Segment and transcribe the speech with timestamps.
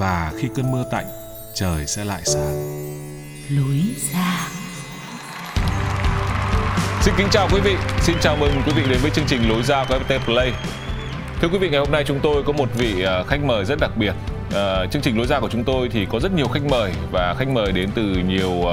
[0.00, 1.06] và khi cơn mưa tạnh,
[1.54, 2.56] trời sẽ lại sáng.
[3.50, 3.80] lối
[4.12, 4.48] ra
[7.00, 9.62] Xin kính chào quý vị, xin chào mừng quý vị đến với chương trình Lối
[9.62, 10.52] ra của FPT Play.
[11.40, 13.78] Thưa quý vị, ngày hôm nay chúng tôi có một vị ờ, khách mời rất
[13.80, 14.12] đặc biệt.
[14.52, 17.34] Ờ, chương trình Lối ra của chúng tôi thì có rất nhiều khách mời và
[17.38, 18.64] khách mời đến từ nhiều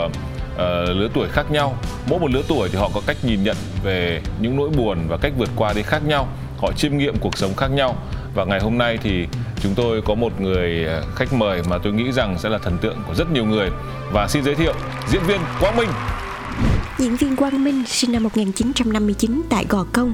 [0.58, 1.78] ờ, lứa tuổi khác nhau.
[2.10, 5.18] Mỗi một lứa tuổi thì họ có cách nhìn nhận về những nỗi buồn và
[5.18, 6.28] cách vượt qua đi khác nhau.
[6.58, 7.96] Họ chiêm nghiệm cuộc sống khác nhau.
[8.38, 9.28] Và ngày hôm nay thì
[9.64, 12.78] chúng tôi có một người à, khách mời mà tôi nghĩ rằng sẽ là thần
[12.78, 13.70] tượng của rất nhiều người.
[14.14, 14.74] Và xin giới thiệu
[15.10, 15.90] diễn viên Quang Minh.
[16.98, 20.14] Diễn viên Quang Minh sinh năm 1959 tại Gò Công,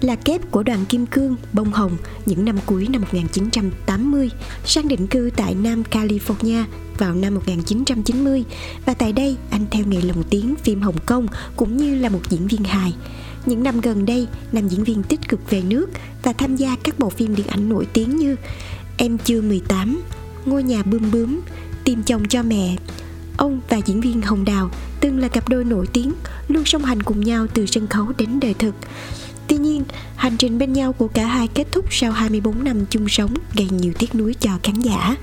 [0.00, 4.30] là kép của đoàn Kim Cương, Bông Hồng những năm cuối năm 1980,
[4.64, 6.64] sang định cư tại Nam California
[6.98, 8.44] vào năm 1990
[8.86, 11.26] và tại đây anh theo nghề lồng tiếng phim Hồng Kông
[11.56, 12.92] cũng như là một diễn viên hài.
[13.46, 15.86] Những năm gần đây, nam diễn viên tích cực về nước
[16.22, 18.36] và tham gia các bộ phim điện ảnh nổi tiếng như
[18.96, 20.02] Em chưa 18,
[20.44, 21.40] Ngôi nhà bươm bướm,
[21.84, 22.76] Tìm chồng cho mẹ,
[23.36, 24.70] Ông và diễn viên Hồng Đào
[25.00, 26.12] từng là cặp đôi nổi tiếng,
[26.48, 28.74] luôn song hành cùng nhau từ sân khấu đến đời thực.
[29.46, 29.84] Tuy nhiên,
[30.16, 33.68] hành trình bên nhau của cả hai kết thúc sau 24 năm chung sống gây
[33.70, 35.16] nhiều tiếc nuối cho khán giả.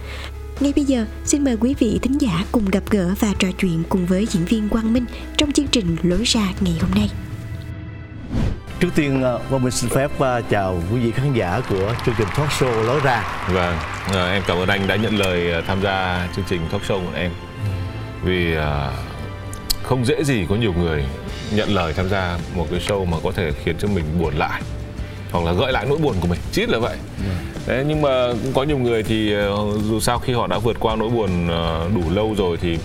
[0.59, 3.83] Ngay bây giờ, xin mời quý vị thính giả cùng gặp gỡ và trò chuyện
[3.89, 5.05] cùng với diễn viên Quang Minh
[5.37, 7.09] trong chương trình Lối ra ngày hôm nay.
[8.79, 12.15] Trước tiên ờ, Quang Minh xin phép ờ, chào quý vị khán giả của chương
[12.17, 13.45] trình talk show Lối ra.
[13.53, 13.75] Vâng,
[14.13, 17.13] à, em cảm ơn anh đã nhận lời tham gia chương trình talk show của
[17.15, 17.31] em.
[18.23, 18.55] Vì
[19.83, 21.05] không dễ gì có nhiều người
[21.51, 24.61] nhận lời tham gia một cái show mà có thể khiến cho mình buồn lại
[25.31, 26.97] hoặc là gợi lại nỗi buồn của mình, chít là vậy.
[27.67, 29.55] Đấy, nhưng mà cũng có nhiều người thì ờ,
[29.89, 32.77] dù sao khi họ đã vượt qua nỗi buồn ờ, đủ lâu rồi thì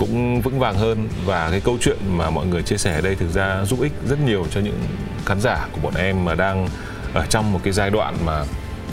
[0.00, 1.08] cũng vững vàng hơn.
[1.24, 3.92] Và cái câu chuyện mà mọi người chia sẻ ở đây thực ra giúp ích
[4.08, 4.78] rất nhiều cho những
[5.26, 6.68] khán giả của bọn em mà đang
[7.14, 8.44] ở trong một cái giai đoạn mà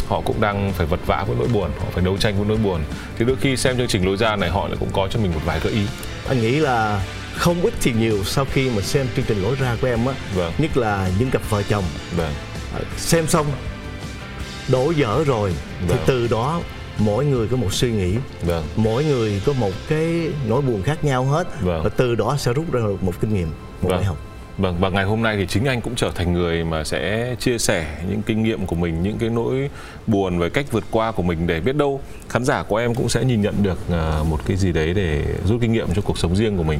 [0.07, 2.57] họ cũng đang phải vật vã với nỗi buồn họ phải đấu tranh với nỗi
[2.57, 2.81] buồn.
[3.18, 5.31] Thì đôi khi xem chương trình lối ra này họ lại cũng có cho mình
[5.34, 5.81] một vài gợi ý.
[6.29, 7.01] Anh nghĩ là
[7.35, 10.13] không ít thì nhiều sau khi mà xem chương trình Lối ra của em á,
[10.35, 10.53] Vâng.
[10.57, 11.84] nhất là những cặp vợ chồng.
[12.18, 12.34] Vâng.
[12.74, 13.45] Ờ, xem xong
[14.68, 16.03] đổ dở rồi thì Vâng.
[16.06, 16.62] từ đó
[17.00, 18.16] mỗi người có một suy nghĩ
[18.46, 21.84] vâng mỗi người có một cái nỗi buồn khác nhau hết Vâng.
[21.84, 23.53] và từ đó sẽ rút ra được một kinh nghiệm một
[23.90, 23.91] Vâng.
[23.91, 24.18] bài học
[24.58, 27.57] Vâng và ngày hôm nay thì chính anh cũng trở thành người mà sẽ chia
[27.57, 29.69] sẻ những kinh nghiệm của mình, những cái nỗi
[30.07, 33.09] buồn về cách vượt qua của mình để biết đâu khán giả của em cũng
[33.09, 36.18] sẽ nhìn nhận được à, một cái gì đấy để rút kinh nghiệm cho cuộc
[36.18, 36.80] sống riêng của mình.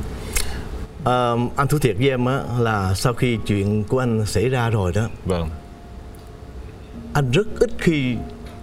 [1.04, 4.70] Ờ, anh thú thiệt với em á là sau khi chuyện của anh xảy ra
[4.70, 5.50] rồi đó Vâng,
[7.14, 8.16] anh rất ít khi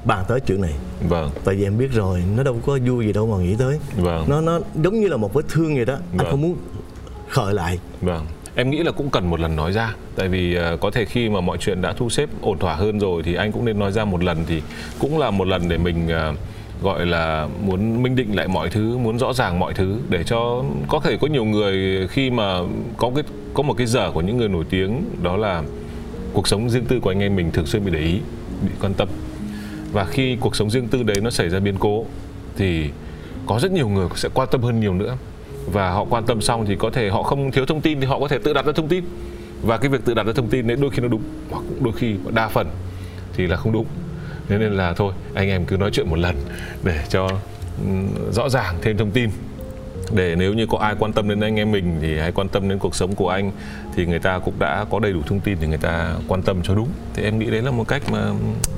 [0.04, 0.74] bàn tới chuyện này.
[1.08, 3.78] Vâng, tại vì em biết rồi nó đâu có vui gì đâu mà nghĩ tới.
[3.96, 4.24] Vâng.
[4.28, 5.94] nó nó giống như là một vết thương vậy đó.
[5.94, 6.18] Vâng.
[6.18, 6.56] anh không muốn
[7.28, 7.78] khởi lại.
[8.00, 8.26] Vâng.
[8.56, 9.94] Em nghĩ là cũng cần một lần nói ra.
[10.16, 12.98] Tại vì à, có thể khi mà mọi chuyện đã thu xếp ổn thỏa hơn
[12.98, 14.44] rồi Thì anh cũng nên nói ra một lần.
[14.46, 14.62] Thì
[14.98, 16.32] cũng là một lần để mình à,
[16.82, 20.64] gọi là muốn minh định lại mọi thứ Muốn rõ ràng mọi thứ Để cho
[20.88, 22.58] có thể có nhiều người khi mà
[22.96, 25.62] có cái có một cái dở của những người nổi tiếng Đó là
[26.32, 28.20] cuộc sống riêng tư của anh em mình thường xuyên bị để ý
[28.62, 29.08] Bị quan tâm
[29.94, 32.04] và khi cuộc sống riêng tư đấy nó xảy ra biến cố,
[32.56, 32.90] Thì
[33.46, 35.16] có rất nhiều người sẽ quan tâm hơn nhiều nữa.
[35.66, 38.20] Và họ quan tâm xong thì có thể họ không thiếu thông tin thì họ
[38.20, 39.04] có thể tự đặt ra thông tin.
[39.62, 41.92] Và cái việc tự đặt ra thông tin đấy đôi khi nó đúng, hoặc đôi
[41.96, 42.66] khi đa phần
[43.36, 43.86] thì là không đúng.
[44.48, 46.36] Thế nên là thôi, anh em cứ nói chuyện một lần
[46.84, 47.28] để cho
[47.84, 47.90] ừ,
[48.32, 49.30] rõ ràng thêm thông tin
[50.12, 52.68] để nếu như có ai quan tâm đến anh em mình thì hãy quan tâm
[52.68, 53.52] đến cuộc sống của anh.
[53.96, 56.62] Thì người ta cũng đã có đầy đủ thông tin thì người ta quan tâm
[56.62, 56.88] cho đúng.
[57.14, 58.32] Thì em nghĩ đấy là một cách mà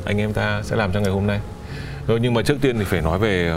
[0.05, 1.41] anh em ta sẽ làm cho ngày hôm nay.
[2.07, 3.55] Rồi nhưng mà trước tiên thì phải nói về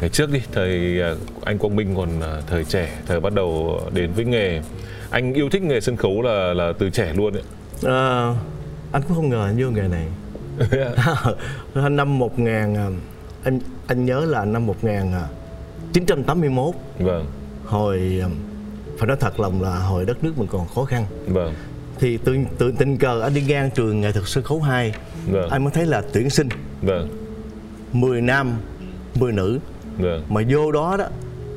[0.00, 0.40] ngày trước đi.
[0.52, 1.10] Thời à,
[1.44, 4.62] anh Quang Minh còn à, thời trẻ thời bắt đầu đến với nghề.
[5.10, 7.42] Anh yêu thích nghề sân khấu là là từ trẻ luôn đấy
[7.82, 8.34] Ờ,
[8.92, 10.06] anh cũng không ngờ anh vô nghề này.
[11.90, 12.86] Năm 1000 à,
[13.44, 14.66] anh anh nhớ là năm
[15.94, 17.26] 1981 vâng.
[17.66, 18.28] Hồi à,
[18.98, 21.04] phải nói thật lòng là hồi đất nước mình còn khó khăn.
[21.26, 21.54] Vâng.
[21.98, 24.92] Thì tự, tự tình cờ anh đi ngang trường nghệ thuật sân khấu 2
[25.30, 25.50] Vâng.
[25.50, 26.48] anh mới thấy là tuyển sinh.
[26.82, 27.08] Vâng.
[27.92, 28.52] 10 nam
[29.14, 29.58] 10 nữ.
[29.98, 30.22] Vâng.
[30.28, 31.06] Mà vô đó đó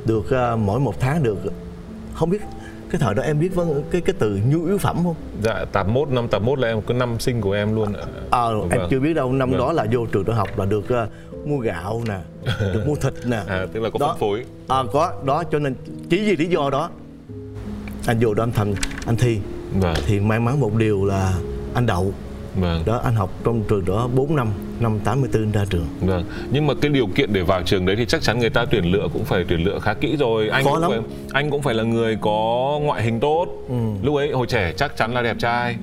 [0.06, 1.38] được à, mỗi một tháng được
[2.13, 2.41] không biết
[2.89, 5.15] cái thời đó em biết vấn cái cái từ nhu yếu phẩm không?
[5.41, 8.01] Dạ 81 năm 81 là em có năm sinh của em luôn ạ.
[8.29, 8.88] ờ em Vâng.
[8.91, 9.59] chưa biết đâu năm Vâng.
[9.59, 11.07] đó là vô trường đại học là được à,
[11.45, 12.19] mua gạo nè
[12.74, 13.38] được mua thịt nè.
[13.48, 14.07] À tức là có Đó.
[14.07, 14.44] phân phối.
[14.68, 15.75] À, có đó cho nên
[16.10, 16.90] chỉ vì lý do đó
[18.07, 18.75] anh vô đó anh thành
[19.06, 19.40] anh thi.
[19.80, 19.95] Vâng.
[20.07, 21.34] Thì may mắn một điều là
[21.74, 22.13] anh đậu.
[22.56, 22.84] Vâng.
[22.86, 24.48] Đó anh học trong trường đó 4 năm
[24.80, 25.88] năm 84 ra trường.
[26.01, 28.66] Vâng, nhưng mà cái điều kiện để vào trường đấy thì chắc chắn người ta
[28.66, 30.50] tuyển lựa cũng phải tuyển lựa khá kỹ rồi.
[30.50, 30.92] Anh Khó cũng lắm.
[30.92, 31.00] phải
[31.31, 33.48] anh cũng phải là người có ngoại hình tốt.
[34.04, 35.75] Lúc ấy hồi trẻ chắc chắn là đẹp trai.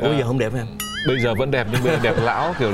[0.00, 0.66] Ủa À, bây giờ không đẹp em
[1.06, 2.72] bây giờ vẫn đẹp nhưng bây giờ đẹp lão kiểu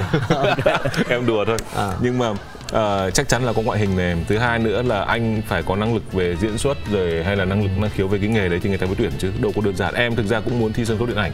[1.09, 1.56] em đùa thôi.
[1.77, 1.93] À.
[2.03, 2.27] Nhưng mà
[2.71, 4.17] ờ, chắc chắn là có ngoại hình này.
[4.29, 7.44] Thứ hai nữa là anh phải có năng lực về diễn xuất rồi hay là
[7.44, 9.53] năng lực năng khiếu về cái nghề đấy thì người ta mới tuyển chứ đâu
[9.56, 9.94] có đơn giản.
[9.94, 11.32] Em thực ra cũng muốn thi sân khấu điện ảnh.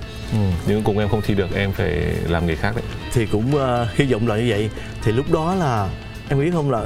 [0.66, 1.90] Nhưng cùng em không thi được, em phải
[2.28, 2.84] làm nghề khác đấy.
[3.12, 4.70] thì cũng uh, hy vọng là như vậy
[5.04, 5.88] thì lúc đó là
[6.28, 6.84] em biết không là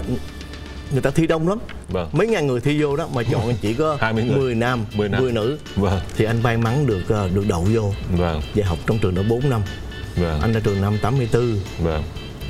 [0.93, 1.59] người ta thi đông lắm
[1.89, 2.09] Vâng.
[2.13, 4.37] mấy ngàn người thi vô đó mà chọn chỉ có 20 người.
[4.39, 5.23] 10 nam 10 nam.
[5.23, 8.79] 10 nữ Vâng, thì anh may mắn được ờ, được đậu vô vâng, dạy học
[8.87, 9.61] trong trường đó 4 năm
[10.17, 10.41] vâng.
[10.41, 12.03] anh ra trường năm 84 Vâng.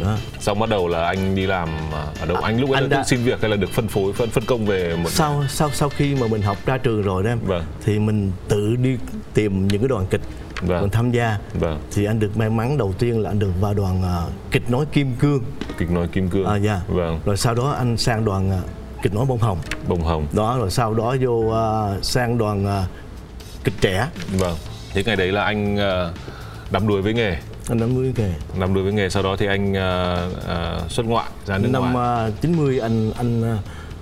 [0.02, 2.36] đó Xong bắt đầu là anh đi làm à, ở đâu?
[2.36, 4.30] À, anh lúc ấy anh đã- tự xin việc hay là được phân phối phân
[4.30, 7.30] phân công về một sau sau sau khi mà mình học ra trường rồi đó
[7.30, 7.64] em Vâng.
[7.84, 8.96] thì mình tự đi
[9.34, 10.20] tìm những cái đoàn kịch
[10.62, 10.80] Vâng.
[10.80, 11.80] mình tham gia Vâng.
[11.94, 14.84] thì anh được may mắn đầu tiên là anh được vào đoàn ờ, kịch nói
[14.92, 15.40] kim cương
[15.78, 16.46] kịch nói kim cương.
[16.46, 16.80] à, dạ.
[16.88, 17.20] Vâng.
[17.24, 18.60] rồi sau đó anh sang đoàn
[19.02, 19.58] kịch nói bông hồng
[19.88, 20.26] Bông hồng.
[20.32, 22.84] đó rồi sau đó vô ờ, sang đoàn ờ,
[23.64, 24.08] kịch trẻ
[24.38, 24.56] Vâng.
[24.94, 26.10] Thế ngày đấy là anh à,
[26.70, 27.36] đắm đuối với nghề,
[27.68, 30.16] năm mươi nghề đắm đuối với nghề sau đó thì anh à,
[30.48, 31.94] à, xuất ngoại ra nước năm ngoài.
[31.94, 33.58] ờ, 90 anh anh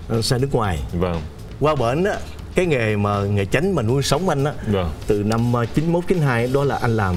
[0.08, 1.20] anh sang nước ngoài Vâng.
[1.60, 2.14] qua bển á
[2.54, 4.90] cái nghề mà nghề chánh mà nuôi sống anh á Vâng.
[5.06, 7.14] từ năm ờ, 91 92 đó là anh làm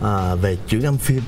[0.00, 1.22] ờ, về chuyển âm phim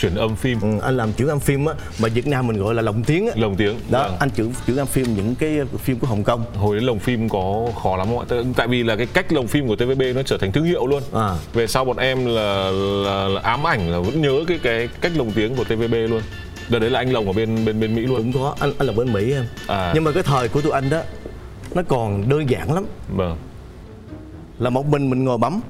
[0.00, 2.74] Chuyển âm phim, ừ, anh làm chuyển âm phim á mà Việt Nam mình gọi
[2.74, 3.76] là lồng tiếng á lồng tiếng.
[3.90, 4.16] đó Vâng.
[4.20, 7.28] anh chuyển chuyển âm phim những cái phim của Hồng Kông Hồi đấy lồng phim
[7.28, 8.24] có khó lắm không ạ?
[8.56, 11.02] Tại- vì là cái cách lồng phim của TVB nó trở thành thương hiệu luôn.
[11.14, 11.36] À.
[11.52, 12.70] Về sau bọn em là,
[13.04, 16.22] là, là ám ảnh là vẫn nhớ cái cái cách lồng tiếng của TVB luôn.
[16.68, 18.16] Đợt đấy là anh lồng ở bên bên bên Mỹ luôn.
[18.16, 19.92] cũng có anh anh là bên Mỹ em À.
[19.94, 21.02] nhưng mà cái thời của tụi anh đó
[21.74, 22.84] nó còn đơn giản lắm
[23.16, 23.36] Vâng.
[24.58, 25.60] là một mình mình ngồi bấm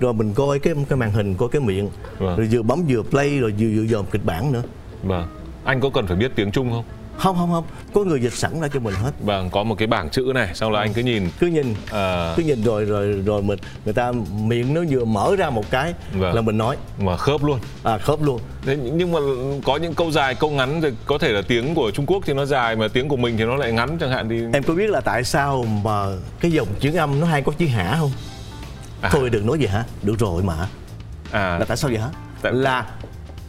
[0.00, 2.36] rồi mình coi cái cái màn hình coi cái miệng Vâng.
[2.36, 4.62] rồi vừa bấm vừa play rồi vừa vừa dòm kịch bản nữa
[5.02, 5.26] Vâng.
[5.64, 6.84] Anh có cần phải biết tiếng Trung không?
[7.18, 7.64] không không không
[7.94, 10.48] có người dịch sẵn ra cho mình hết Vâng, có một cái bảng chữ này,
[10.54, 11.28] xong là anh cứ nhìn.
[11.40, 14.12] cứ nhìn À, cứ nhìn rồi rồi rồi mình người ta
[14.44, 16.34] miệng nó vừa mở ra một cái Vâng.
[16.34, 17.58] là mình nói mà khớp luôn.
[17.82, 19.18] à khớp luôn Thế nhưng mà
[19.64, 22.32] có những câu dài, câu ngắn thì có thể là tiếng của Trung Quốc thì
[22.32, 24.74] nó dài mà tiếng của mình thì nó lại ngắn chẳng hạn thì em có
[24.74, 26.06] biết là tại sao mà
[26.40, 28.10] cái dòng chữ âm nó hay có chữ hả không
[29.04, 29.10] À.
[29.12, 29.84] thôi đừng nói vậy hả?
[30.02, 30.54] Được rồi mà.
[31.32, 31.58] À.
[31.58, 32.08] Là tại sao vậy hả?
[32.42, 32.86] Tại- là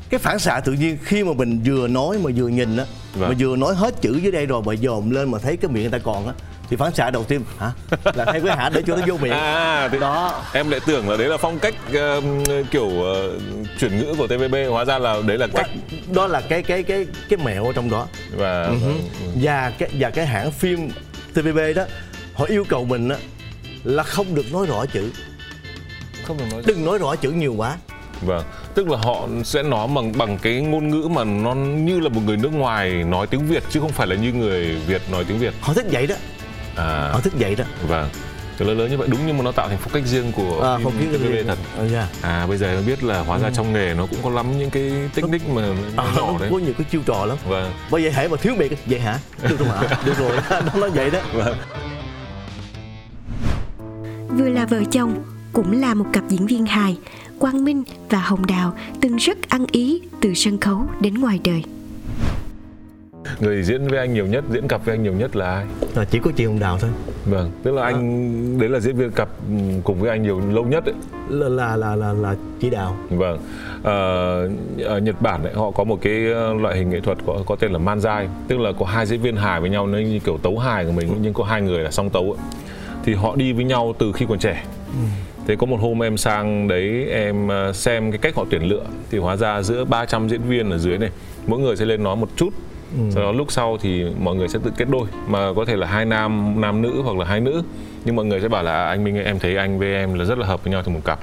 [0.10, 3.30] cái phản xạ tự nhiên khi mà mình vừa nói mà vừa nhìn á Vâng.
[3.30, 5.84] mà vừa nói hết chữ dưới đây rồi mà dòm lên mà thấy cái miệng
[5.84, 6.34] người ta còn á
[6.70, 7.72] thì phản xạ đầu tiên hả?
[8.16, 9.32] Là thêm cái hả để cho nó vô miệng.
[9.40, 10.44] À thì đó.
[10.54, 12.22] em lại tưởng là đấy là phong cách ờ,
[12.72, 13.40] kiểu ờ,
[13.80, 15.70] chuyển ngữ của TVB hóa ra là đấy là cách
[16.14, 18.08] đó là cái cái cái cái mẹo ở trong đó.
[18.36, 18.76] Và Ừ
[19.42, 20.90] và cái và cái hãng phim
[21.34, 21.84] TVB đó
[22.34, 23.18] họ yêu cầu mình á
[23.84, 25.12] là không được nói rõ chữ
[26.26, 27.78] không được nói đừng nói rõ chữ nhiều quá.
[28.22, 28.44] Vâng
[28.76, 32.22] tức là họ sẽ nói bằng bằng cái ngôn ngữ mà nó như là một
[32.26, 35.40] người nước ngoài nói tiếng Việt chứ không phải là như người Việt nói tiếng
[35.40, 35.54] Việt.
[35.62, 36.16] Họ thích vậy đó.
[36.76, 37.10] À.
[37.14, 37.64] Họ thích vậy đó.
[37.88, 38.10] Vâng
[38.58, 39.08] Từ lớn lớn như vậy.
[39.12, 41.20] Đúng nhưng mà nó tạo thành phong cách riêng của à, phim không biết cái
[41.20, 41.58] TVB gì thật.
[41.78, 42.08] À, dạ.
[42.22, 44.70] à bây giờ em biết là hóa ra trong nghề nó cũng có lắm những
[44.70, 45.62] cái technique mà
[45.98, 46.50] à, nhỏ nó đấy.
[46.52, 47.38] có nhiều cái chiêu trò lắm.
[47.48, 47.72] Vâng.
[47.92, 49.20] Bởi vậy hãy mà thiếu biệt vậy hả?
[49.50, 49.98] Được rồi hả?
[50.06, 50.32] Được rồi.
[50.50, 51.20] Nó nói vậy đó.
[51.34, 51.58] Vâng.
[54.30, 55.24] Vừa là vợ chồng,
[55.56, 56.98] cũng là một cặp diễn viên hài,
[57.40, 61.64] Quang Minh và Hồng Đào từng rất ăn ý từ sân khấu đến ngoài đời.
[63.40, 66.06] người diễn với anh nhiều nhất diễn cặp với anh nhiều nhất là ai à,
[66.12, 66.90] chỉ có chị Hồng Đào thôi
[67.26, 70.64] vâng tức là anh đấy là diễn viên cặp ừ, cùng với anh nhiều lâu
[70.64, 70.94] nhất ấy
[71.30, 73.40] là là là là, là chị Đào Vâng.
[73.84, 74.50] Ờ,
[74.84, 77.56] ở Nhật Bản ấy, họ có một cái ờ, loại hình nghệ thuật có, có
[77.56, 80.38] tên là manzai, tức là có hai diễn viên hài với nhau nó như kiểu
[80.38, 82.48] tấu hài của mình nhưng có hai người là song tấu ấy.
[83.04, 84.64] Thì họ đi với nhau từ khi còn trẻ.
[85.48, 88.84] Thế có một hôm em sang đấy em ờ, xem cái cách họ tuyển lựa.
[89.12, 91.10] Thì hóa ra giữa 300 diễn viên ở dưới này,
[91.48, 92.50] mỗi người sẽ lên nói một chút.
[93.12, 95.08] Sau đó lúc sau thì mọi người sẽ tự kết đôi.
[95.28, 97.64] Mà có thể là hai nam nam nữ hoặc là hai nữ.
[98.06, 100.26] Nhưng mọi người sẽ bảo là "À, anh Minh em thấy anh với em là
[100.26, 101.20] rất là hợp với nhau thành một cặp.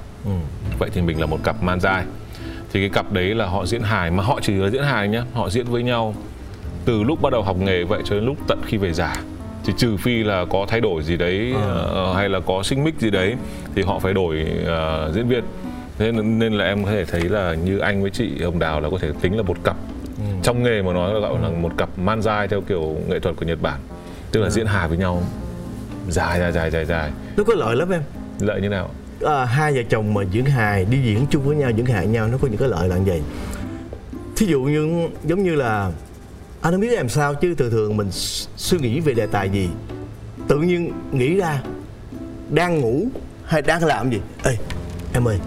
[0.78, 2.04] Vậy thì mình là một cặp man dai.
[2.72, 5.22] Thì cái cặp đấy là họ diễn hài mà họ chỉ là diễn hài nhá.
[5.32, 6.14] Họ diễn với nhau
[6.84, 9.16] từ lúc bắt đầu học nghề vậy cho đến lúc tận khi về già
[9.64, 12.94] thì trừ phi là có thay đổi gì đấy uh, hay là có xích mích
[13.00, 13.34] gì đấy
[13.74, 15.44] thì họ phải đổi uh, diễn viên.
[15.98, 18.90] Nên, nên là em có thể thấy là như anh với chị hồng đào là
[18.90, 19.76] có thể tính là một cặp.
[20.18, 20.24] Ừ.
[20.42, 23.36] trong nghề mà nói là gọi là một cặp man dai theo kiểu nghệ thuật
[23.36, 23.80] của nhật bản.
[24.32, 24.50] Tức là ừ.
[24.50, 25.22] diễn hài với nhau.
[26.08, 27.10] Dài dài dài dài dài.
[27.36, 28.02] Nó có lợi lắm em.
[28.40, 28.90] Lợi như nào?
[29.24, 32.28] À, hai vợ chồng mà diễn hài đi diễn chung với nhau diễn hài nhau
[32.28, 33.22] nó có những cái lợi là như vậy.
[34.36, 35.90] Thí dụ như giống như là
[36.62, 38.08] anh không biết làm sao chứ thường thường mình
[38.56, 39.68] suy nghĩ về đề tài gì
[40.48, 41.62] tự nhiên nghĩ ra
[42.50, 43.06] đang ngủ
[43.44, 44.20] hay đang làm gì?
[44.44, 44.56] Ê
[45.14, 45.38] em ơi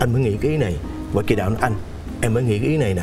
[0.00, 0.76] anh mới nghĩ cái ý này
[1.12, 1.74] và kỳ đạo nói anh
[2.20, 3.02] em mới nghĩ cái ý này nè.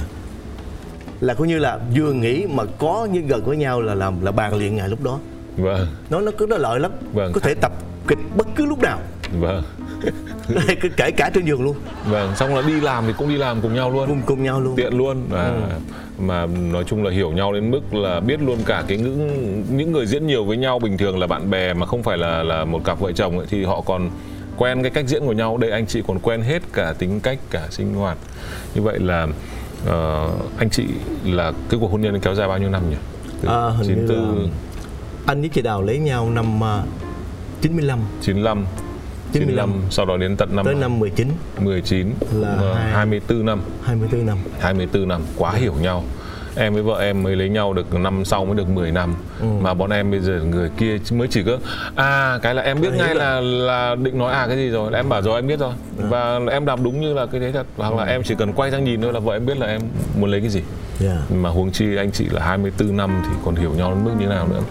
[1.19, 4.31] Là coi như là vừa nghĩ mà có như gần với nhau là làm là
[4.31, 5.19] bàn liền ngày lúc đó.
[5.57, 5.88] Vâng.
[6.10, 6.91] Nó nó cứ nó lợi lắm.
[7.13, 7.31] Vâng.
[7.33, 7.72] có thể tập
[8.07, 9.00] kịch bất cứ lúc nào.
[9.39, 9.63] Vâng
[10.98, 11.75] kể cả trên giường luôn.
[12.05, 14.07] Vâng xong là đi làm thì cũng đi làm cùng nhau luôn.
[14.07, 14.75] Cùng cùng nhau luôn.
[14.75, 15.25] Tiện luôn.
[15.29, 15.62] Và ừ.
[16.19, 19.29] mà nói chung là hiểu nhau đến mức là biết luôn cả cái ngữ
[19.69, 22.43] những người diễn nhiều với nhau bình thường là bạn bè mà không phải là
[22.43, 24.10] là một cặp vợ chồng ấy, thì họ còn
[24.57, 25.57] quen cái cách diễn của nhau.
[25.57, 28.17] Đây anh chị còn quen hết cả tính cách cả sinh hoạt.
[28.75, 29.27] Như vậy là
[29.88, 30.86] uh, anh chị
[31.25, 32.98] là cái cuộc hôn nhân kéo dài bao nhiêu năm nhỉ?
[33.41, 34.48] Từ à, hình 94 như là
[35.25, 36.88] anh với chị Đào lấy nhau năm uh,
[37.62, 38.65] 95 95
[39.34, 41.28] 95 sau đó đến tận năm tới năm 19
[41.60, 45.58] 19 là uh, 24 năm 24 năm 24 năm quá ừ.
[45.58, 46.04] hiểu nhau
[46.56, 49.46] em với vợ em mới lấy nhau được năm sau mới được 10 năm ừ.
[49.62, 51.58] mà bọn em bây giờ người kia mới chỉ có
[51.96, 55.10] à cái là em biết ngay là là định nói à cái gì rồi em
[55.10, 56.06] bảo rồi em biết rồi ừ.
[56.10, 58.10] và em đọc đúng như là cái đấy thật hoặc là ừ.
[58.10, 59.82] em chỉ cần quay sang nhìn thôi là vợ em biết là em
[60.20, 60.62] muốn lấy cái gì
[61.02, 61.32] yeah.
[61.32, 64.25] mà huống chi anh chị là 24 năm thì còn hiểu nhau đến mức như
[64.25, 64.62] nào nữa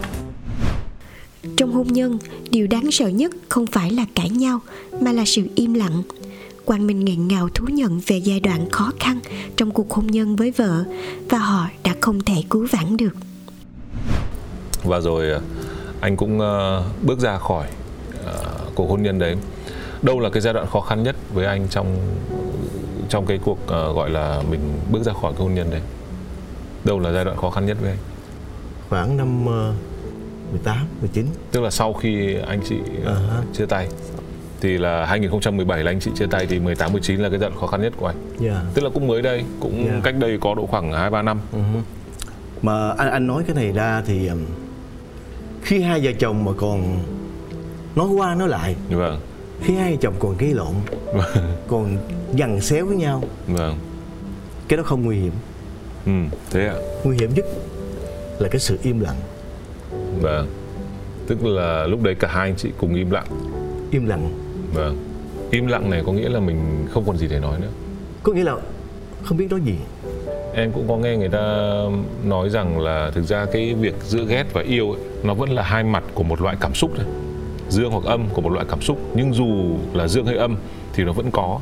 [1.57, 2.19] trong hôn nhân
[2.49, 4.59] điều đáng sợ nhất không phải là cãi nhau
[5.01, 6.03] mà là sự im lặng
[6.65, 9.19] Quang Minh nghẹn ngào thú nhận về giai đoạn khó khăn
[9.57, 10.83] trong cuộc hôn nhân với vợ
[11.29, 13.15] và họ đã không thể cứu vãn được.
[14.83, 15.41] Và rồi ờ,
[16.01, 17.67] anh cũng ờ, bước ra khỏi
[18.25, 18.43] ờ,
[18.75, 19.35] cuộc hôn nhân đấy.
[20.01, 21.97] Đâu là cái giai đoạn khó khăn nhất với anh trong
[23.09, 24.59] trong cái cuộc gọi là mình
[24.91, 25.81] bước ra khỏi cái hôn nhân đấy?
[26.85, 27.99] Đâu là giai đoạn khó khăn nhất với anh?
[28.89, 29.45] Khoảng năm
[30.53, 33.43] 18, 19 Tức là sau khi anh chị uh-huh.
[33.53, 33.87] chia tay
[34.61, 37.59] thì là 2017 là anh chị chia tay thì 18 19 là cái giai đoạn
[37.59, 38.15] khó khăn nhất của anh.
[38.41, 38.57] Yeah.
[38.73, 40.03] Tức là cũng mới đây, cũng yeah.
[40.03, 41.39] cách đây có độ khoảng 2 3 năm.
[41.53, 41.81] Uh-huh.
[42.61, 44.29] Mà anh anh nói cái này ra thì
[45.61, 46.99] khi hai vợ chồng mà còn
[47.95, 48.75] nói qua nói lại.
[48.89, 49.19] Vâng.
[49.61, 50.73] Khi hai vợ chồng còn gây lộn,
[51.13, 51.53] vâng.
[51.67, 51.97] còn
[52.33, 53.23] dằn xéo với nhau.
[53.47, 53.77] Vâng.
[54.67, 55.33] Cái đó không nguy hiểm.
[56.05, 56.75] Ừ, thế ạ.
[57.03, 57.45] Nguy hiểm nhất
[58.39, 59.15] là cái sự im lặng.
[60.21, 60.47] Vâng.
[61.27, 63.25] Tức là lúc đấy cả hai anh chị cùng im lặng.
[63.91, 64.29] Im lặng
[64.73, 64.97] Vâng.
[65.51, 67.71] Im lặng này có nghĩa là mình không còn gì để nói nữa.
[68.23, 68.55] Có nghĩa là
[69.23, 69.75] không biết nói gì.
[70.53, 71.75] Em cũng có nghe người ta
[72.23, 75.63] nói rằng là thực ra cái việc giữa ghét và yêu ấy, nó vẫn là
[75.63, 77.05] hai mặt của một loại cảm xúc thôi.
[77.69, 80.57] Dương hoặc âm của một loại cảm xúc, nhưng dù là dương hay âm
[80.93, 81.59] thì nó vẫn có.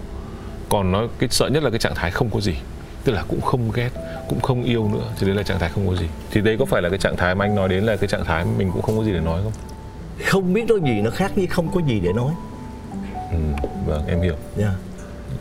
[0.70, 2.54] Còn nó cái sợ nhất là cái trạng thái không có gì
[3.04, 3.90] tức là cũng không ghét
[4.30, 6.06] cũng không yêu nữa thì đấy là trạng thái không có gì.
[6.32, 8.26] Thì đây có phải là cái trạng thái mà anh nói đến là cái trạng
[8.26, 9.54] thái mình cũng không có gì để nói không?
[10.26, 12.34] Không biết nói gì nó khác với không có gì để nói.
[13.32, 13.38] Ừ,
[13.86, 14.36] vâng em hiểu.
[14.58, 14.74] Yeah.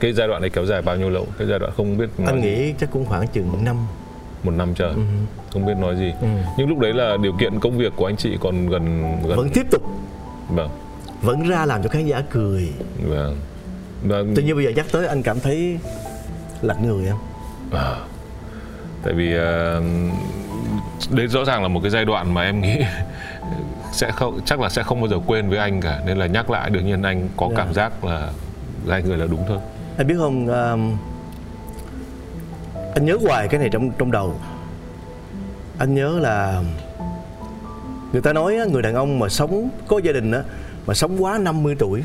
[0.01, 1.27] cái giai đoạn này kéo dài bao nhiêu lâu?
[1.39, 3.77] Cái giai đoạn không biết nói anh nghĩ chắc cũng khoảng chừng năm.
[4.43, 4.91] Một năm trời.
[4.91, 5.03] Ừ.
[5.53, 6.13] không biết nói gì.
[6.21, 6.29] Ừ.
[6.59, 9.49] nhưng lúc đấy là điều kiện công việc của anh chị còn gần gần vẫn
[9.55, 9.83] tiếp tục.
[10.49, 10.71] Vâng.
[11.23, 12.69] Vẫn ra làm cho khán giả cười.
[13.09, 13.37] Vâng.
[14.03, 14.23] Và...
[14.37, 15.79] tự nhiên bây giờ nhắc tới anh cảm thấy
[16.63, 17.17] lạnh người em
[17.73, 17.97] à,
[19.03, 19.85] tại vì uh,
[21.11, 22.79] đấy rõ ràng là một cái giai đoạn mà em nghĩ
[23.93, 26.51] sẽ không chắc là sẽ không bao giờ quên với anh cả nên là nhắc
[26.51, 27.59] lại đương nhiên anh có yeah.
[27.59, 27.65] Dạ.
[27.65, 28.33] cảm giác là
[28.89, 29.59] hai người là đúng thôi
[29.99, 30.97] anh biết không um,
[32.95, 34.41] anh nhớ hoài cái này trong trong đầu
[35.79, 36.63] anh nhớ là
[38.13, 40.43] người ta nói người đàn ông mà sống có gia đình á
[40.87, 42.03] mà sống quá 50 tuổi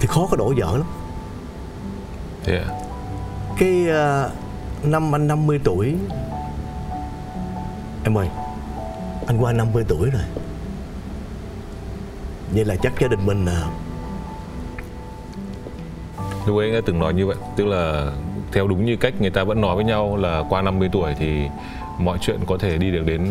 [0.00, 0.86] thì khó có đổ vợ lắm
[2.46, 2.87] à?
[3.58, 5.94] Cái uh, năm anh 50 tuổi.
[8.04, 8.28] Em ơi
[9.26, 10.22] anh qua 50 tuổi rồi.
[12.52, 13.62] Vậy là chắc gia đình mình à
[16.46, 18.12] Lúc ấy anh đã từng nói như vậy Tức là
[18.52, 21.48] theo đúng như cách người ta vẫn nói với nhau là qua 50 tuổi thì
[21.98, 23.26] mọi chuyện có thể đi được đến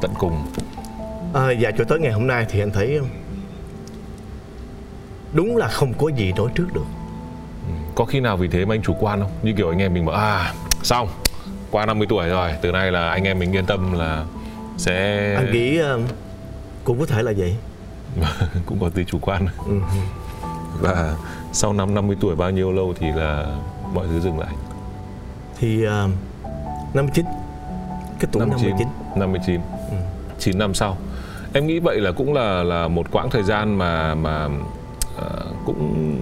[0.00, 0.46] tận cùng.
[1.34, 3.00] À, Dạ cho tới ngày hôm nay thì anh thấy
[5.32, 6.86] Đúng là không có gì nói trước được
[7.94, 9.30] Có khi nào vì thế mà anh chủ quan không?
[9.42, 11.08] Như kiểu anh em mình bảo à xong
[11.70, 14.24] qua 50 tuổi rồi Từ nay là anh em mình yên tâm là
[14.76, 16.00] sẽ anh nghĩ uh,
[16.84, 17.56] cũng có thể là vậy.
[18.66, 19.46] Cũng có từ chủ quan.
[19.66, 19.80] Ừ.
[20.80, 21.16] và
[21.52, 23.56] sau năm 50 tuổi bao nhiêu lâu thì là
[23.92, 24.54] mọi thứ dừng lại?
[25.58, 26.10] Thì uh,
[26.94, 27.24] 59
[28.20, 28.86] cái tuổi 59
[29.16, 29.60] 59
[29.90, 29.96] ừ.
[30.38, 30.96] 9 năm sau.
[31.52, 36.16] Em nghĩ vậy là cũng là là một quãng thời gian mà mà uh, cũng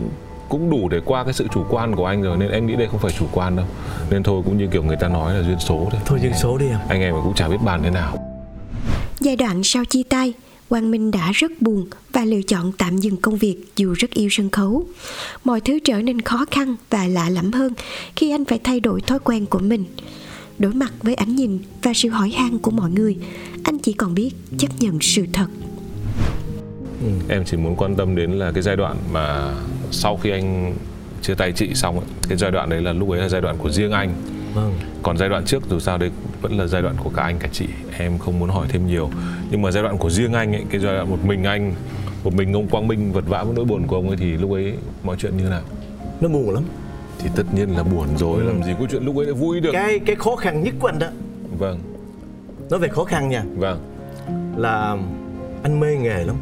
[0.53, 2.89] cũng đủ để qua cái sự chủ quan của anh rồi nên em nghĩ đây
[2.89, 3.67] không phải chủ quan đâu
[4.11, 6.59] nên thôi cũng như kiểu người ta nói là duyên số thôi thôi duyên số
[6.59, 8.17] đi em anh em cũng chả biết bàn thế nào
[9.21, 10.33] giai đoạn sau chia tay
[10.69, 14.29] Quang Minh đã rất buồn và lựa chọn tạm dừng công việc dù rất yêu
[14.31, 14.85] sân khấu.
[15.45, 17.73] Mọi thứ trở nên khó khăn và lạ lẫm hơn
[18.17, 19.85] khi anh phải thay đổi thói quen của mình.
[20.59, 23.17] Đối mặt với ánh nhìn và sự hỏi han của mọi người,
[23.65, 25.47] anh chỉ còn biết chấp nhận sự thật.
[27.03, 27.09] Ừ.
[27.29, 29.55] Em chỉ muốn quan tâm đến là cái giai đoạn mà
[29.93, 30.75] sau khi anh
[31.23, 33.57] chia tay chị xong ấy, cái giai đoạn đấy là lúc ấy là giai đoạn
[33.59, 34.15] của riêng anh.
[34.55, 34.73] Vâng.
[35.03, 36.11] còn giai đoạn trước dù sao đấy
[36.43, 37.67] vẫn là giai đoạn của cả anh cả chị
[37.99, 39.11] em không muốn hỏi thêm nhiều.
[39.51, 41.75] Nhưng mà giai đoạn của riêng anh ấy cái giai đoạn một mình anh
[42.25, 44.53] một mình ông Quang Minh vật vã với nỗi buồn của ông ấy thì lúc
[44.53, 45.63] ấy mọi chuyện như nào?
[46.21, 46.63] Nó buồn lắm.
[47.19, 48.47] Thì tất nhiên là buồn rồi ừ.
[48.47, 49.71] làm gì có chuyện lúc ấy lại vui được.
[49.73, 51.09] Cái cái khó khăn nhất của anh đó.
[51.59, 51.79] Vâng.
[52.71, 53.45] Nói về khó khăn nha.
[53.57, 53.79] Vâng.
[54.57, 54.97] Là
[55.63, 56.37] anh mê nghề lắm.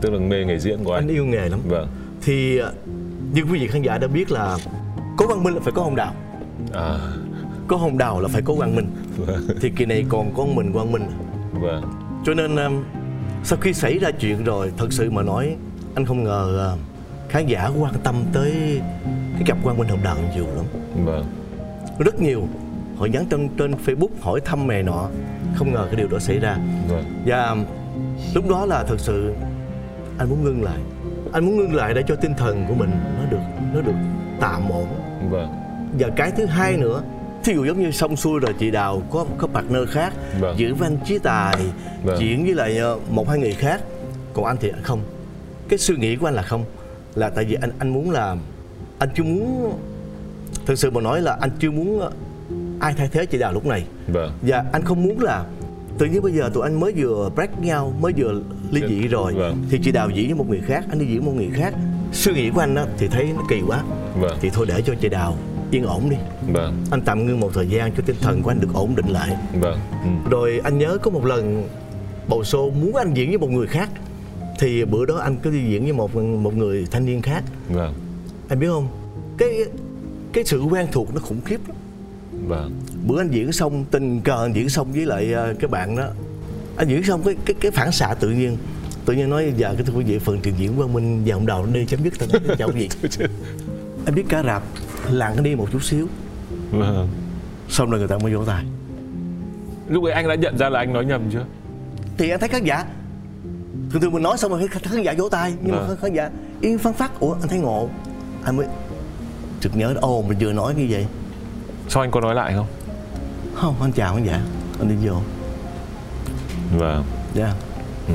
[0.00, 1.08] Tức là mê nghề diễn của anh.
[1.08, 1.60] Anh yêu nghề lắm.
[1.68, 1.88] Vâng
[2.24, 2.60] thì
[3.32, 4.58] như quý vị khán giả đã biết là
[5.16, 6.14] có văn minh là phải có hồng đào
[6.72, 6.98] à.
[7.68, 9.48] có hồng đào là phải có quang minh vâng.
[9.60, 11.06] thì kỳ này còn có mình quang minh
[11.52, 11.82] vâng.
[12.26, 12.84] cho nên um,
[13.44, 15.56] sau khi xảy ra chuyện rồi thật sự mà nói
[15.94, 18.80] anh không ngờ uh, khán giả quan tâm tới
[19.34, 20.64] cái cặp quang minh hồng đào nhiều lắm
[21.04, 21.24] vâng.
[21.98, 22.48] rất nhiều
[22.96, 25.08] họ nhắn trên trên facebook hỏi thăm mẹ nọ
[25.54, 27.04] không ngờ cái điều đó xảy ra vâng.
[27.26, 27.56] và
[28.34, 29.34] lúc đó là thật sự
[30.18, 30.78] anh muốn ngưng lại
[31.34, 33.42] anh muốn ngưng lại để cho tinh thần của mình nó được
[33.74, 33.94] nó được
[34.40, 34.86] tạm ổn
[35.30, 35.48] vâng
[35.98, 37.02] và cái thứ hai nữa
[37.44, 40.58] thí dụ giống như xong xuôi rồi chị đào có có partner khác vâng.
[40.58, 41.56] diễn anh trí tài
[42.04, 42.18] vâng.
[42.20, 43.82] diễn với lại ờ, một hai người khác
[44.34, 45.00] còn anh thì không
[45.68, 46.64] cái suy nghĩ của anh là không
[47.14, 48.36] là tại vì anh anh muốn là
[48.98, 49.72] anh chưa muốn
[50.66, 52.10] thực sự mà nói là anh chưa muốn ờ,
[52.80, 54.32] ai thay thế chị đào lúc này vâng.
[54.42, 55.44] và anh không muốn là
[55.98, 59.34] tự nhiên bây giờ tụi anh mới vừa break nhau mới vừa ly dị rồi
[59.34, 59.64] vâng.
[59.70, 61.74] thì chị đào diễn với một người khác anh đi diễn với một người khác
[62.12, 63.82] suy nghĩ của anh á thì thấy nó kỳ quá
[64.20, 64.38] vâng.
[64.40, 65.36] thì thôi để cho chị đào
[65.70, 66.16] yên ổn đi
[66.52, 66.84] vâng.
[66.90, 69.36] anh tạm ngưng một thời gian cho tinh thần của anh được ổn định lại
[69.60, 69.78] vâng.
[70.04, 70.30] ừ.
[70.30, 71.68] rồi anh nhớ có một lần
[72.28, 73.90] bầu xô muốn anh diễn với một người khác
[74.60, 77.94] thì bữa đó anh cứ đi diễn với một một người thanh niên khác vâng.
[78.48, 78.88] anh biết không
[79.38, 79.50] cái
[80.32, 81.60] cái sự quen thuộc nó khủng khiếp
[82.46, 82.72] vâng.
[83.06, 86.06] bữa anh diễn xong tình cờ anh diễn xong với lại uh, cái bạn đó.
[86.76, 88.56] Anh diễn xong cái cái cái phản xạ tự nhiên.
[89.04, 91.46] Tự nhiên nói giờ cái thưa quý vị phần trình diễn quang minh vào ông
[91.46, 92.88] đầu đi chấm dứt tôi nói chào gì?
[94.06, 94.62] Anh biết cả rạp
[95.10, 96.08] lặng đi một chút xíu.
[96.70, 97.08] Vâng.
[97.68, 98.64] xong rồi người ta mới vỗ tay.
[99.88, 101.44] Lúc ấy anh đã nhận ra là anh nói nhầm chưa?
[102.18, 102.84] Thì anh thấy khán giả.
[103.90, 105.88] Thường thường mình nói xong rồi khán giả vỗ tay nhưng vâng.
[105.88, 106.30] mà khán giả
[106.60, 107.88] yên phăng phát ủa anh thấy ngộ.
[108.44, 108.66] Anh mới
[109.60, 111.06] trực nhớ ồ mình vừa nói như vậy
[111.94, 112.66] sao anh có nói lại không
[113.54, 114.40] không anh chào khán giả
[114.78, 115.14] anh đi vô
[116.78, 117.04] vâng
[117.34, 117.56] dạ yeah.
[118.08, 118.14] ừ.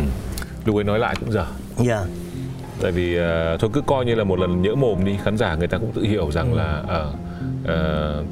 [0.65, 1.45] lúc ấy nói lại cũng dở
[1.77, 2.07] dạ yeah.
[2.81, 5.55] tại vì uh, thôi cứ coi như là một lần nhỡ mồm đi khán giả
[5.55, 6.57] người ta cũng tự hiểu rằng ừ.
[6.57, 7.15] là uh,
[7.63, 8.25] uh,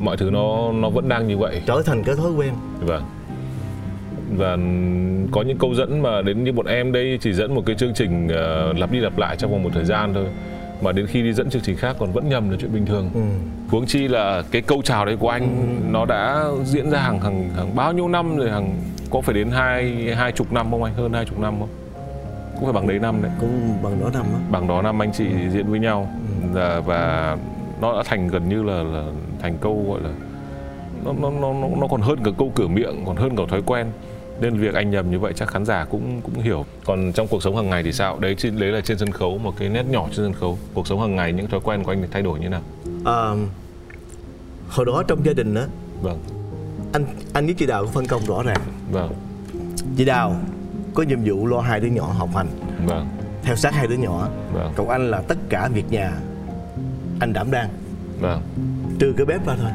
[0.00, 3.04] mọi thứ nó nó vẫn đang như vậy trở thành cái thói quen vâng
[4.36, 4.56] và
[5.32, 7.94] có những câu dẫn mà đến như bọn em đây chỉ dẫn một cái chương
[7.94, 10.26] trình uh, lặp đi lặp lại trong vòng một thời gian thôi
[10.80, 13.10] mà đến khi đi dẫn chương trình khác còn vẫn nhầm là chuyện bình thường
[13.14, 13.20] ừ.
[13.68, 15.90] huống chi là cái câu chào đấy của anh ừ.
[15.90, 18.78] nó đã diễn ra hàng hàng hàng bao nhiêu năm rồi hàng
[19.10, 21.68] có phải đến hai hai chục năm không anh hơn hai chục năm không
[22.54, 24.38] cũng phải bằng đấy năm đấy cũng bằng đó năm đó.
[24.50, 26.08] bằng đó năm anh chị diễn với nhau
[26.42, 26.48] ừ.
[26.52, 27.36] và, và
[27.80, 29.04] nó đã thành gần như là, là
[29.42, 30.10] thành câu gọi là
[31.04, 33.86] nó nó nó nó còn hơn cả câu cửa miệng còn hơn cả thói quen
[34.40, 36.64] nên việc anh nhầm như vậy chắc khán giả cũng cũng hiểu.
[36.84, 38.18] Còn trong cuộc sống hàng ngày thì sao?
[38.18, 40.58] Đấy đấy là trên sân khấu một cái nét nhỏ trên sân khấu.
[40.74, 42.62] Cuộc sống hàng ngày những thói quen của anh thì thay đổi như nào?
[43.04, 43.34] À,
[44.68, 45.62] hồi đó trong gia đình đó
[46.02, 46.18] vâng.
[46.92, 48.60] anh anh với chị đào có phân công rõ ràng.
[48.90, 49.12] Vâng.
[49.96, 50.36] Chị đào
[50.94, 52.48] có nhiệm vụ lo hai đứa nhỏ học hành.
[52.86, 53.08] Vâng.
[53.42, 54.28] Theo sát hai đứa nhỏ.
[54.52, 54.72] Vâng.
[54.76, 56.12] còn anh là tất cả việc nhà
[57.20, 57.68] anh đảm đang.
[58.20, 58.42] Vâng.
[58.98, 59.70] Trừ cái bếp ra thôi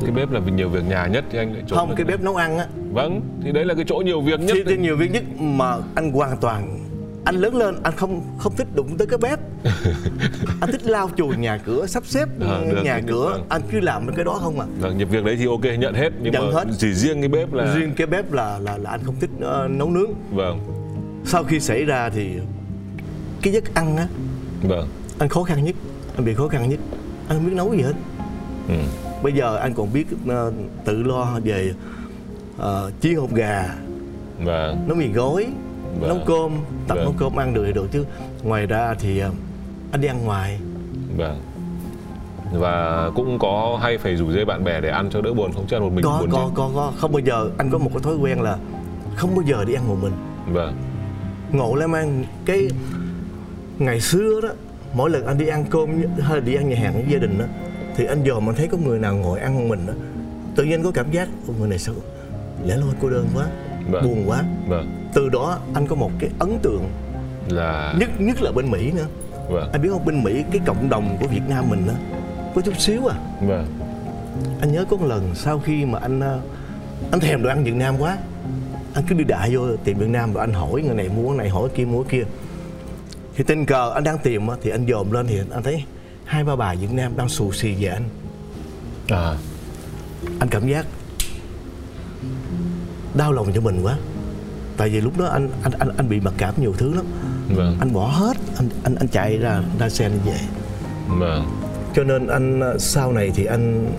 [0.00, 2.20] cái bếp là vì nhiều việc nhà nhất thì anh lại chọn không cái bếp
[2.20, 2.66] nấu ăn á.
[2.92, 6.12] Vâng thì đấy là cái chỗ nhiều việc nhất thì, nhiều việc nhất mà anh
[6.12, 6.80] hoàn toàn
[7.24, 9.38] anh lớn lên anh không không thích đụng tới cái bếp.
[10.60, 13.30] Anh thích lau chùi nhà cửa sắp xếp à, được, nhà được, cửa.
[13.30, 13.44] vâng.
[13.48, 14.66] anh cứ làm cái đó không à.
[14.80, 16.12] Vâng nhập việc đấy thì ok nhận hết.
[16.22, 16.64] Nhưng nhận mà hết.
[16.78, 19.70] chỉ riêng cái bếp là riêng cái bếp là là là anh không thích uh,
[19.70, 20.10] nấu nướng.
[20.32, 20.60] Vâng.
[21.24, 22.28] Sau khi xảy ra thì
[23.42, 24.06] cái giấc ăn á
[24.62, 24.88] vâng.
[25.18, 25.74] anh khó khăn nhất.
[26.16, 26.80] Anh bị khó khăn nhất.
[27.28, 27.94] Anh không biết nấu gì hết.
[28.68, 28.74] Ừ
[29.24, 31.72] bây giờ anh còn biết uh, tự lo về
[32.56, 32.64] uh,
[33.00, 33.74] chiên hộp gà.
[34.44, 34.84] Vâng.
[34.88, 35.46] nấu mì gói
[36.00, 36.08] vâng.
[36.08, 36.52] nấu cơm
[36.88, 37.04] tập vâng.
[37.04, 38.04] nấu cơm ăn được được chứ.
[38.42, 39.34] Ngoài ra thì uh,
[39.92, 40.60] anh đi ăn ngoài.
[41.16, 41.40] Vâng.
[42.52, 45.66] Và cũng có hay phải rủ dê bạn bè để ăn cho đỡ buồn không?
[45.66, 46.52] Chứ ăn một mình có buồn có chứ?
[46.54, 46.92] có có.
[46.96, 48.58] Không bao giờ anh có một cái thói quen là
[49.16, 50.12] không bao giờ đi ăn một mình.
[50.52, 50.76] Vâng.
[51.52, 52.24] Ngộ lắm anh.
[52.44, 52.68] Cái
[53.78, 54.48] ngày xưa đó
[54.94, 55.88] mỗi lần anh đi ăn cơm
[56.20, 57.44] hay là đi ăn nhà hàng với gia đình đó
[57.96, 59.92] thì anh dòm anh thấy có người nào ngồi ăn mình đó
[60.56, 61.94] tự nhiên có cảm giác "Ôi, người này sao
[62.66, 63.46] lẻ loi cô đơn quá
[63.90, 64.04] Vâng.
[64.04, 64.42] buồn quá.
[64.68, 65.08] Vâng.
[65.14, 66.82] Từ đó anh có một cái ấn tượng
[67.48, 69.06] là nhất nhất là bên mỹ nữa.
[69.48, 69.70] Vâng.
[69.72, 70.04] Anh biết không?
[70.04, 71.92] Bên mỹ cái cộng đồng của việt nam mình đó
[72.54, 73.16] có chút xíu à.
[73.40, 73.66] Vâng.
[74.60, 76.40] Anh nhớ có một lần sau khi mà anh ờ,
[77.10, 78.18] anh thèm đồ ăn Việt Nam quá
[78.94, 81.36] anh cứ đi đại vô tiệm Việt Nam rồi anh hỏi người này mua cái
[81.38, 82.26] này hỏi kia mua cái kia.
[83.36, 85.84] Thì tình cờ anh đang tìm thì anh dòm lên thì anh thấy
[86.24, 88.08] hai ba bà Việt Nam đang xù xì về anh.
[89.08, 89.36] À.
[90.38, 90.86] Anh cảm giác
[93.14, 93.96] đau lòng cho mình quá.
[94.76, 97.04] Tại vì lúc đó anh anh anh anh bị mặc cảm nhiều thứ lắm.
[97.48, 97.76] Vâng.
[97.80, 100.38] Anh bỏ hết anh anh anh chạy ra ra xe anh về.
[101.08, 101.44] Vâng.
[101.94, 103.92] Cho nên anh sau này thì anh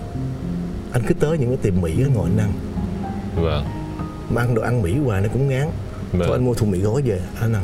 [0.91, 2.51] anh cứ tới những cái tiệm Mỹ á, ngồi anh ăn.
[3.35, 3.65] Vâng.
[4.29, 5.67] Mà ăn đồ ăn Mỹ hoài nó cũng ngán.
[6.11, 6.27] Vâng.
[6.27, 7.63] Thôi anh mua thùng mì gói về anh ăn.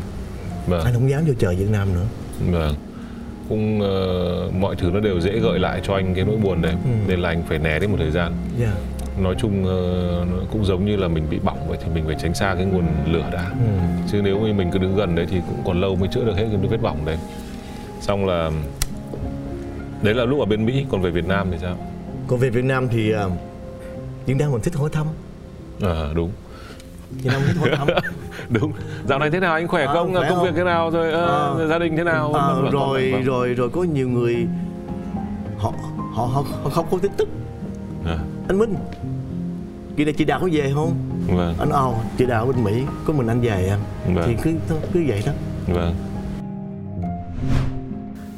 [0.67, 0.83] Vâng.
[0.83, 2.05] Anh không dám vô chợ Việt Nam nữa.
[2.51, 2.75] Vâng
[3.51, 6.75] cũng ờ, mọi thứ nó đều dễ gợi lại cho anh cái nỗi buồn đấy.
[7.07, 8.33] Nên là anh phải né đi một thời gian.
[8.59, 8.73] Dạ.
[9.19, 9.63] Nói chung
[10.31, 12.65] nó cũng giống như là mình bị bỏng vậy thì mình phải tránh xa cái
[12.65, 13.51] nguồn lửa đã.
[14.11, 16.35] Chứ nếu như mình cứ đứng gần đấy thì cũng còn lâu mới chữa được
[16.35, 17.17] hết cái vết bỏng đấy.
[18.01, 18.51] Xong là
[20.01, 21.77] đấy là lúc ở bên Mỹ còn về Việt Nam thì sao?
[22.27, 23.31] Còn về Việt Nam thì uh,
[24.25, 25.07] Việt Nam mình thích hỏi thăm.
[25.81, 26.31] Ờ đúng.
[27.11, 27.87] Việt Nam thích hỏi thăm
[28.49, 28.71] đúng.
[29.07, 29.53] Dạo này thế nào?
[29.53, 30.13] Anh khỏe Ờ, không?
[30.13, 30.45] khỏe công không?
[30.45, 31.11] việc thế nào rồi?
[31.11, 31.25] Ờ,
[31.57, 31.67] Ờ.
[31.67, 32.33] gia đình thế nào?
[32.33, 33.23] Ờ, Vâng, vâng, Rồi vâng, vâng.
[33.23, 34.47] rồi rồi có nhiều người
[35.57, 35.73] Họ
[36.13, 37.29] họ, họ, họ không có tin tức.
[38.05, 38.75] Ờ, Anh Minh
[39.97, 40.93] Kỳ này chị Đào có về không?
[41.27, 41.55] Vâng.
[41.59, 43.77] Anh ồ chị Đào bên Mỹ Có mình anh về à?
[44.15, 44.23] Vâng.
[44.27, 44.51] Thì cứ
[44.93, 45.31] cứ vậy đó.
[45.67, 45.95] Vâng.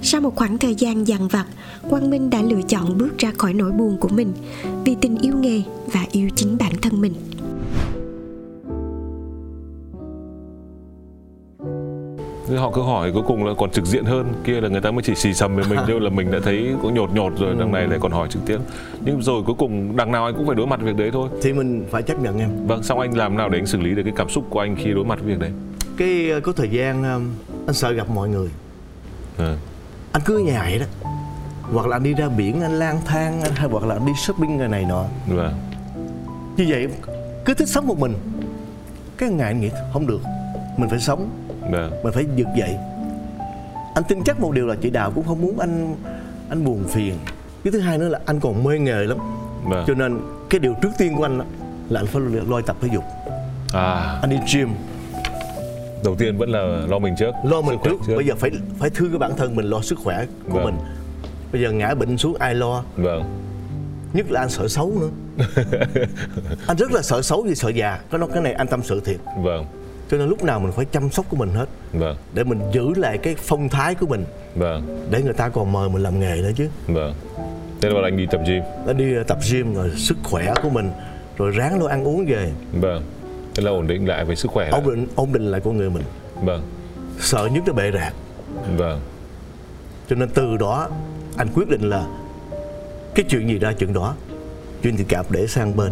[0.01, 1.45] Sau một khoảng thời gian dằn vặt,
[1.89, 4.34] Quang Minh đã lựa chọn bước ra khỏi nỗi buồn của mình
[4.86, 5.62] vì tình yêu nghề
[5.93, 7.13] và yêu chính bản thân mình.
[12.47, 14.34] Thế họ cứ hỏi cuối cùng là còn trực diện hơn.
[14.43, 16.75] Kia là người ta mới chỉ xì xầm với mình đâu là mình đã thấy
[16.84, 18.58] có nhột nhột rồi đằng này lại còn hỏi trực tiếp.
[19.06, 21.29] Nhưng rồi cuối cùng đằng nào anh cũng phải đối mặt việc đấy thôi.
[21.41, 22.49] Thì mình phải chấp nhận em.
[22.67, 24.75] Vâng xong anh làm nào để anh xử lý được cái cảm xúc của anh
[24.75, 25.51] khi đối mặt với việc đấy?
[25.97, 27.19] Cái ờ, có thời gian ờ,
[27.67, 28.49] Anh sợ gặp mọi người.
[29.38, 29.58] Ờ,
[30.12, 30.86] anh cứ nhà vậy đó.
[31.73, 34.12] Hoặc là anh đi ra biển anh lang thang anh- hay hoặc là anh đi
[34.25, 35.06] shopping người này nọ.
[35.27, 35.53] Vâng.
[36.58, 36.88] Như vậy
[37.45, 38.13] cứ thích sống một mình.
[39.17, 40.21] Cái ngày anh nghĩ không được
[40.77, 41.29] mình phải sống
[41.71, 42.76] vâng mình phải vực dậy.
[43.95, 45.95] Anh tin chắc một điều là chị đào cũng không muốn anh
[46.49, 47.13] anh buồn phiền.
[47.63, 49.17] Cái thứ hai nữa là anh còn mê nghề lắm.
[49.63, 51.45] Vâng cho nên cái điều trước tiên của anh đó
[51.89, 53.04] là anh phải lo tập thể dục.
[53.73, 54.19] À.
[54.21, 54.69] Anh đi gym.
[56.04, 58.15] Đầu tiên vẫn là lo mình trước lo mình khỏe trước.
[58.15, 60.65] Bây giờ phải phải thương cái bản thân mình lo sức khỏe của Vâng.
[60.65, 60.76] mình.
[61.52, 62.84] Bây giờ ngã bệnh xuống ai lo?
[62.97, 63.23] Vâng.
[64.13, 65.10] Nhất là anh sợ xấu nữa.
[66.67, 67.99] Anh rất là sợ xấu vì sợ già.
[68.12, 69.17] Cái đó cái này anh tâm sự thiệt.
[69.43, 69.65] Vâng
[70.13, 71.65] cho nên lúc nào mình phải chăm sóc của mình hết.
[71.93, 72.17] Vâng.
[72.34, 74.26] Để mình giữ lại cái phong thái của mình.
[74.56, 75.08] Vâng.
[75.10, 76.69] Để người ta còn mời mình làm nghề nữa chứ.
[76.88, 77.13] Vâng.
[77.82, 78.63] Thế là anh đi tập gym.
[78.88, 80.91] Đã đi tập gym rồi sức khỏe của mình
[81.38, 82.52] rồi ráng lo ăn uống về.
[82.73, 83.04] Vâng.
[83.56, 85.89] Thế là ổn định lại với sức khỏe ổn định ổn định lại con người
[85.89, 86.04] mình.
[86.41, 86.62] Vâng.
[87.19, 88.13] Sợ nhất là bệ rạc.
[88.78, 89.02] Vâng.
[90.10, 90.89] Cho nên từ đó
[91.38, 92.06] anh quyết định là
[93.15, 94.15] cái chuyện gì ra chuyện đó
[94.84, 95.91] chuyện tình cảm để sang bên.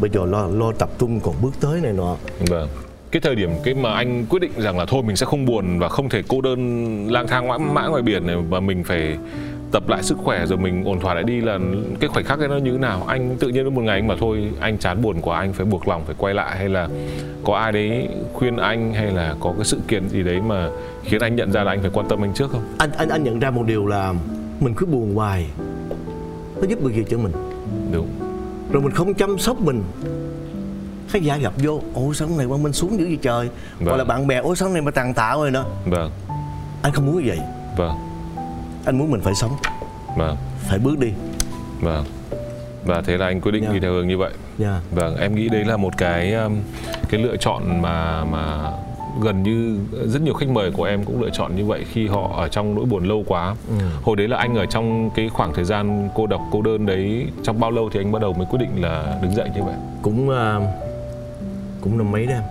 [0.00, 2.16] Bây giờ lo lo tập trung còn bước tới này nọ.
[2.40, 2.68] Vâng.
[3.12, 5.78] Cái thời điểm cái mà anh quyết định rằng là thôi mình sẽ không buồn
[5.78, 9.16] và không thể cô đơn lang thang mãi mãi ngoài biển này và mình phải
[9.72, 11.58] tập lại sức khỏe rồi mình ổn thỏa lại đi là
[12.00, 13.04] cái khoảnh khắc ấy nó như thế nào?
[13.06, 15.88] Anh tự nhiên một ngày anh bảo thôi anh chán buồn quá anh phải buộc
[15.88, 16.88] lòng phải quay lại hay là
[17.44, 20.68] có ai đấy khuyên anh hay là có cái sự kiện gì đấy mà
[21.04, 22.62] khiến anh nhận ra là anh phải quan tâm anh trước không?
[22.78, 24.14] Anh anh anh nhận ra một điều là
[24.60, 25.46] mình cứ buồn hoài
[26.60, 27.32] nó giúp được gì cho mình.
[27.92, 28.08] Đúng.
[28.72, 29.82] Rồi mình không chăm sóc mình
[31.12, 33.48] khán giả gặp vô ôi sao này quang minh xuống dữ vậy trời?
[33.78, 33.88] Vâng.
[33.88, 35.64] hoặc là bạn bè ôi sao này mà tàn tạ rồi nữa?
[35.84, 36.10] Vâng.
[36.82, 37.38] Anh không muốn như vậy
[37.76, 37.96] vâng.
[38.84, 39.52] Anh muốn mình phải sống.
[40.16, 40.36] Vâng.
[40.68, 41.12] Phải bước đi.
[41.80, 42.04] Vâng.
[42.84, 43.72] Và thế là anh quyết định Dạ.
[43.72, 44.32] đi theo hướng như vậy.
[44.58, 46.56] Nha Vâng, em nghĩ đấy là một cái um,
[47.10, 48.70] cái lựa chọn mà mà
[49.22, 52.30] gần như rất nhiều khách mời của em cũng lựa chọn như vậy khi họ
[52.36, 53.54] ở trong nỗi buồn lâu quá.
[54.02, 57.26] Hồi đấy là anh ở trong cái khoảng thời gian cô độc cô đơn đấy
[57.42, 59.74] trong bao lâu thì anh bắt đầu mới quyết định là đứng dậy như vậy?
[60.02, 60.60] cũng à,
[61.82, 62.42] cũng năm mấy đó em.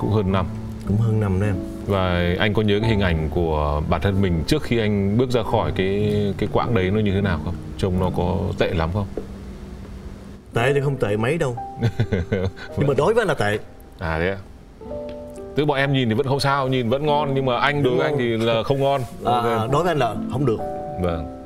[0.00, 0.46] Cũng hơn năm.
[0.86, 1.56] cũng hơn năm đó em.
[1.86, 5.30] Và anh có nhớ cái hình ảnh của bản thân mình trước khi anh bước
[5.30, 7.54] ra khỏi cái cái quãng đấy nó như thế nào không?
[7.78, 9.06] Trông nó có tệ lắm không?
[10.54, 11.56] tệ thì không tệ mấy đâu.
[12.76, 13.58] Nhưng mà đối với anh là tệ.
[13.98, 14.38] À thế ạ.
[15.56, 17.96] tức bọn em nhìn thì vẫn không sao nhìn vẫn ngon nhưng mà anh đối
[17.96, 19.00] với anh thì là không ngon.
[19.24, 20.58] À, đối với anh là không được.
[21.02, 21.37] Vâng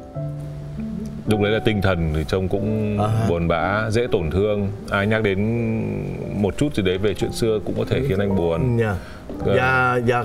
[1.26, 3.26] lúc đấy là tinh thần thì trông cũng À.
[3.28, 4.68] buồn bã dễ tổn thương.
[4.90, 5.38] Ai nhắc đến
[6.42, 8.76] một chút gì đấy về chuyện xưa cũng có thể khiến anh buồn.
[8.76, 8.94] Nha
[9.38, 9.56] Vâng.
[9.56, 10.24] và và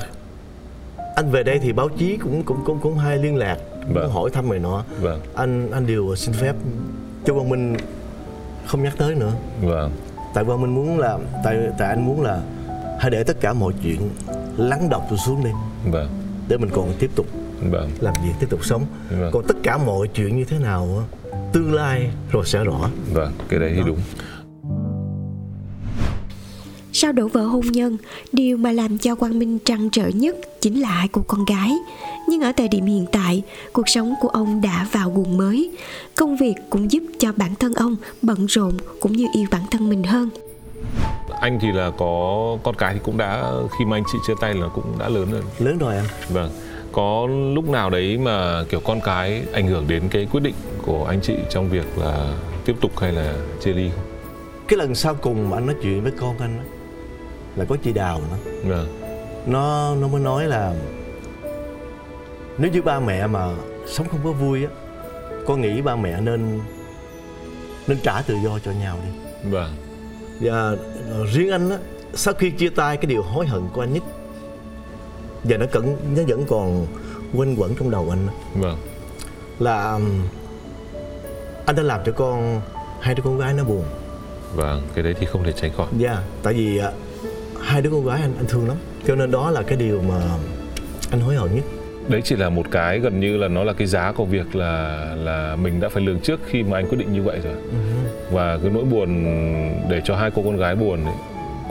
[1.16, 3.58] anh về đây thì báo chí cũng cũng cũng cũng hay liên lạc
[3.94, 4.04] Vâng.
[4.06, 4.84] cũng hỏi thăm người nọ.
[5.02, 5.20] Vâng.
[5.36, 6.56] Anh anh đều xin phép.
[7.26, 7.76] Cho quang minh
[8.66, 9.32] không nhắc tới nữa.
[9.62, 9.92] Vâng.
[10.34, 12.42] Tại quang minh muốn là tại tại anh muốn là
[13.00, 14.10] hãy để tất cả mọi chuyện
[14.58, 15.50] lắng đọng tôi xuống đi.
[15.92, 16.08] Vâng.
[16.48, 17.26] Để mình còn tiếp tục
[17.62, 17.90] vâng.
[18.00, 18.86] Làm việc tiếp tục sống.
[19.10, 19.32] Vâng.
[19.34, 21.04] còn tất cả mọi chuyện như thế nào
[21.54, 22.90] tương lai rồi sẽ rõ.
[23.14, 24.00] Vâng cái đấy thì đúng.
[26.94, 27.98] Sau đổ vỡ hôn nhân,
[28.32, 31.72] điều mà làm cho Quang Minh trăn trở nhất chính là hai cô con gái.
[32.30, 33.44] Nhưng ở thời điểm hiện tại,
[33.74, 35.78] cuộc sống của ông đã vào guồng mới.
[36.16, 39.90] Công việc cũng giúp cho bản thân ông bận rộn cũng như yêu bản thân
[39.90, 40.30] mình hơn.
[41.42, 44.54] anh thì là có con cái thì cũng đã khi mà anh chị chia tay
[44.54, 45.42] là cũng đã lớn rồi.
[45.60, 46.50] Lớn rồi anh vâng
[46.98, 51.06] có lúc nào đấy mà kiểu con cái ảnh hưởng đến cái quyết định của
[51.06, 52.34] anh chị trong việc là
[52.66, 54.06] tiếp tục hay là chia ly không?
[54.68, 56.66] Cái lần sau cùng mà anh nói chuyện với con anh á,
[57.56, 59.02] là có chị đào nữa vâng.
[59.46, 60.74] Nó nó mới nói là
[62.58, 63.50] nếu như ba mẹ mà
[63.88, 64.72] sống không có vui á
[65.46, 66.60] con nghĩ ba mẹ nên
[67.88, 69.10] nên trả tự do cho nhau đi.
[69.50, 69.72] Vâng.
[70.40, 70.76] Và
[71.12, 71.78] ờ, riêng anh á
[72.14, 74.04] sau khi chia tay cái điều hối hận của anh nhất
[75.44, 76.88] và nó cẩn nó vẫn còn
[77.36, 78.78] quanh quẩn trong đầu anh vâng.
[79.60, 80.28] Là ừm,
[81.66, 82.62] anh đã làm cho con
[83.02, 83.84] hai đứa con gái nó buồn.
[84.56, 85.88] Vâng cái đấy thì không thể tránh khỏi.
[85.98, 86.92] Dạ tại vì à,
[87.62, 88.78] hai đứa con gái anh anh thương lắm.
[89.08, 90.22] Cho nên đó là cái điều mà
[91.12, 91.66] anh hối hận nhất.
[92.08, 95.06] Đấy chỉ là một cái gần như là nó là cái giá của việc là
[95.16, 97.56] là mình đã phải lường trước khi mà anh quyết định như vậy rồi.
[98.32, 99.26] Và cái nỗi buồn
[99.90, 101.16] để cho hai cô con gái buồn ấy,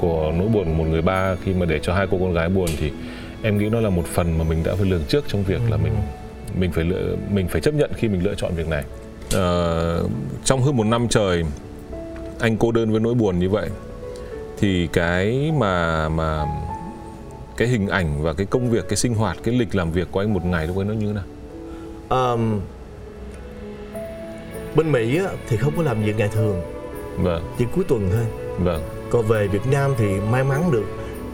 [0.01, 2.49] của nỗi buồn của một người ba khi mà để cho hai cô con gái
[2.49, 2.93] buồn thì
[3.43, 5.77] em nghĩ nó là một phần mà mình đã phải lường trước trong việc là
[5.77, 5.93] mình
[6.59, 8.85] mình phải lựa mình phải chấp nhận khi mình lựa chọn việc này.
[9.33, 10.05] Ờ,
[10.45, 11.45] trong hơn một năm trời
[12.41, 13.69] anh cô đơn với nỗi buồn như vậy
[14.59, 16.45] thì cái mà mà
[17.57, 20.21] cái hình ảnh và cái công việc cái sinh hoạt cái lịch làm việc của
[20.21, 21.25] anh một ngày lúc ấy nó như thế nào?
[22.09, 22.61] Ờm,
[24.75, 26.61] bên mỹ á, thì không có làm việc ngày thường.
[27.17, 27.55] Vâng.
[27.59, 28.27] Chỉ cuối tuần thôi.
[28.59, 28.83] Vâng.
[29.11, 30.85] Còn về việt nam thì may mắn được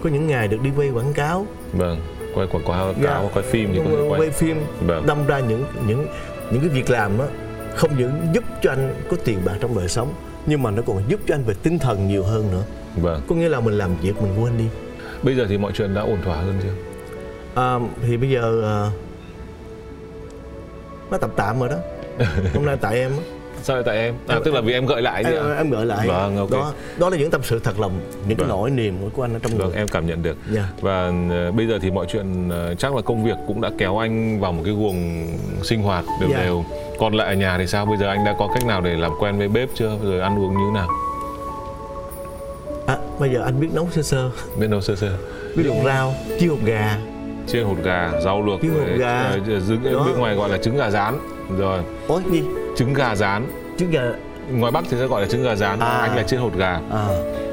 [0.04, 1.46] có những ngày được đi quay quảng cáo.
[1.72, 2.00] Vâng
[2.34, 3.10] quay quảng cáo Dạ.
[3.10, 5.06] cáo quay phim thì thể quay, quay phim Vâng.
[5.06, 6.06] đâm ra những những
[6.50, 7.26] những cái việc làm á
[7.76, 10.14] không những giúp cho anh có tiền bạc trong đời sống
[10.46, 12.62] nhưng mà nó còn giúp cho anh về tinh thần nhiều hơn nữa.
[12.96, 13.20] Vâng.
[13.28, 14.64] Có nghĩa là mình làm việc mình quên đi.
[15.22, 16.74] Bây giờ thì mọi chuyện đã ổn thỏa hơn chưa?
[17.62, 18.76] À, thì bây giờ à,
[21.10, 21.76] nó tạm tạm rồi đó.
[22.54, 24.14] Hôm nay tại em á sao lại tại em?
[24.26, 25.54] À tức là vì em gợi lại em, ạ?
[25.56, 26.08] Em gợi lại.
[26.08, 26.50] Vâng, ok.
[26.50, 27.92] đó đó là những tâm sự thật lòng
[28.28, 28.48] những cái Vâng.
[28.48, 30.36] nỗi niềm của anh ở trong vâng người em cảm nhận được.
[30.52, 30.68] Dạ.
[30.80, 33.98] và ờ, bây giờ thì mọi chuyện ờ, chắc là công việc cũng đã kéo
[33.98, 35.26] anh vào một cái guồng
[35.62, 36.42] sinh hoạt đều Dạ.
[36.44, 36.64] đều.
[36.98, 37.86] Còn lại ở nhà thì sao?
[37.86, 39.96] Bây giờ anh đã có cách nào để làm quen với bếp chưa?
[40.04, 40.88] Rồi ăn uống như thế nào?
[42.86, 44.30] À, bây giờ anh biết nấu sơ sơ.
[44.58, 45.16] Biết nấu sơ sơ.
[45.56, 46.98] Biết luộc rau chiên hột gà.
[47.46, 49.20] Chiên hột gà rau luộc Chiên hột gà.
[49.22, 50.04] ờ, trứng Đó.
[50.06, 51.18] bên ngoài gọi là trứng gà rán.
[51.58, 51.80] Rồi.
[52.08, 52.42] Ôi gì
[52.76, 53.46] trứng gà rán.
[53.78, 54.02] Trứng gà.
[54.50, 55.88] Ngoài bắc thì sẽ gọi là trứng gà rán À.
[55.88, 56.80] anh là chiên hột gà.
[56.90, 57.06] À.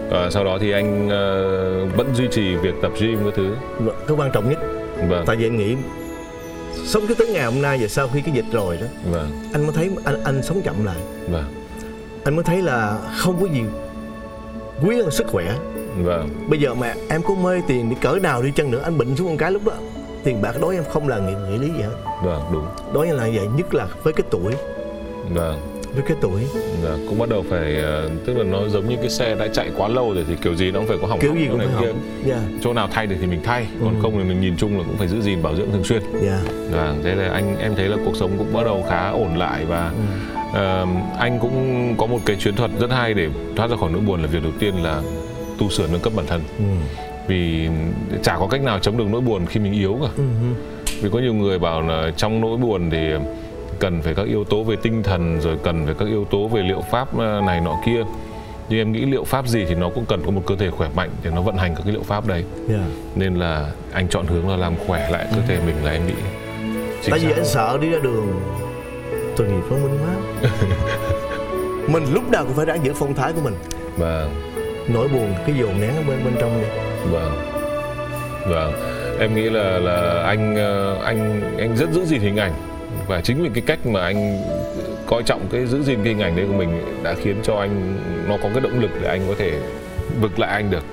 [0.10, 3.55] Ờ, sau đó thì anh ờ, vẫn duy trì việc tập gym các thứ.
[4.08, 4.60] Cái quan trọng nhất.
[5.10, 5.23] Vâng.
[5.25, 5.75] Tại vì anh nghĩ
[6.86, 9.32] sống cho tới ngày hôm nay và sau khi cái dịch rồi đó vâng.
[9.53, 10.97] anh mới thấy anh anh sống chậm lại.
[11.29, 11.43] Vâng.
[12.23, 13.62] Anh mới thấy là không có gì
[14.86, 15.55] quý hơn sức khỏe.
[16.03, 16.29] Vâng.
[16.47, 19.15] Bây giờ mà em có mê tiền đi cỡ nào đi chăng nữa anh bệnh
[19.15, 19.73] xuống con cái lúc đó
[20.23, 21.95] tiền bạc đối em không là nghĩ, nghĩ lý gì hết.
[22.23, 22.65] Vâng đúng.
[22.93, 24.53] Đối em là vậy nhất là với cái tuổi
[25.34, 25.60] vâng.
[25.94, 26.42] Với cái tuổi.
[26.82, 29.70] Vâng cũng bắt đầu phải ờ, tức là nó giống như cái xe đã chạy
[29.78, 31.68] quá lâu rồi thì kiểu gì nó cũng phải có hỏng kiểu gì cũng phải
[31.80, 31.88] kia.
[31.88, 32.39] học dạ.
[32.62, 34.98] Chỗ nào thay được thì mình thay còn không thì mình nhìn chung là cũng
[34.98, 36.02] phải giữ gìn bảo dưỡng thường xuyên.
[36.22, 36.42] Dạ.
[36.72, 39.65] Vâng, thế là anh em thấy là cuộc sống cũng bắt đầu khá ổn lại
[39.65, 39.92] và
[40.54, 40.86] ờ,
[41.18, 44.22] anh cũng có một cái chiến thuật rất hay để thoát ra khỏi nỗi buồn
[44.22, 45.02] là việc đầu tiên là
[45.58, 46.42] tu sửa nâng cấp bản thân.
[46.58, 46.63] Ừ.
[47.28, 47.70] vì
[48.24, 50.10] chả có cách nào chống được nỗi buồn khi mình yếu cả.
[50.18, 50.24] Ừ.
[51.02, 52.98] vì có nhiều người bảo là trong nỗi buồn thì
[53.80, 56.62] cần phải các yếu tố về tinh thần rồi cần phải các yếu tố về
[56.62, 58.04] liệu pháp ờ, này nọ kia.
[58.70, 60.89] Nhưng em nghĩ liệu pháp gì thì nó cũng cần có một cơ thể khỏe
[60.96, 62.44] mạnh để nó vận hành các cái liệu pháp đấy.
[62.70, 62.84] Dạ.
[63.15, 66.13] Nên là anh chọn hướng là làm khỏe lại cơ thể mình là em nghĩ
[67.10, 68.42] tại vì anh sợ đi ra đường
[69.38, 70.50] tội nghiệp với minh quá.
[71.88, 73.56] Mình lúc nào cũng phải ráng giữ phong thái của mình.
[73.98, 74.34] Vâng.
[74.88, 76.68] Nỗi buồn cái dồn nén ở bên bên trong đi.
[77.12, 77.32] Vâng.
[78.48, 78.74] Vâng.
[79.20, 82.54] Em nghĩ là là anh ờ, anh anh rất giữ gìn hình ảnh
[83.10, 84.41] và chính vì cái cách mà anh
[85.08, 87.98] coi trọng cái giữ gìn cái hình ảnh đấy của mình đã khiến cho anh
[88.28, 89.60] nó có cái động lực để anh có thể
[90.22, 90.84] vực lại anh được.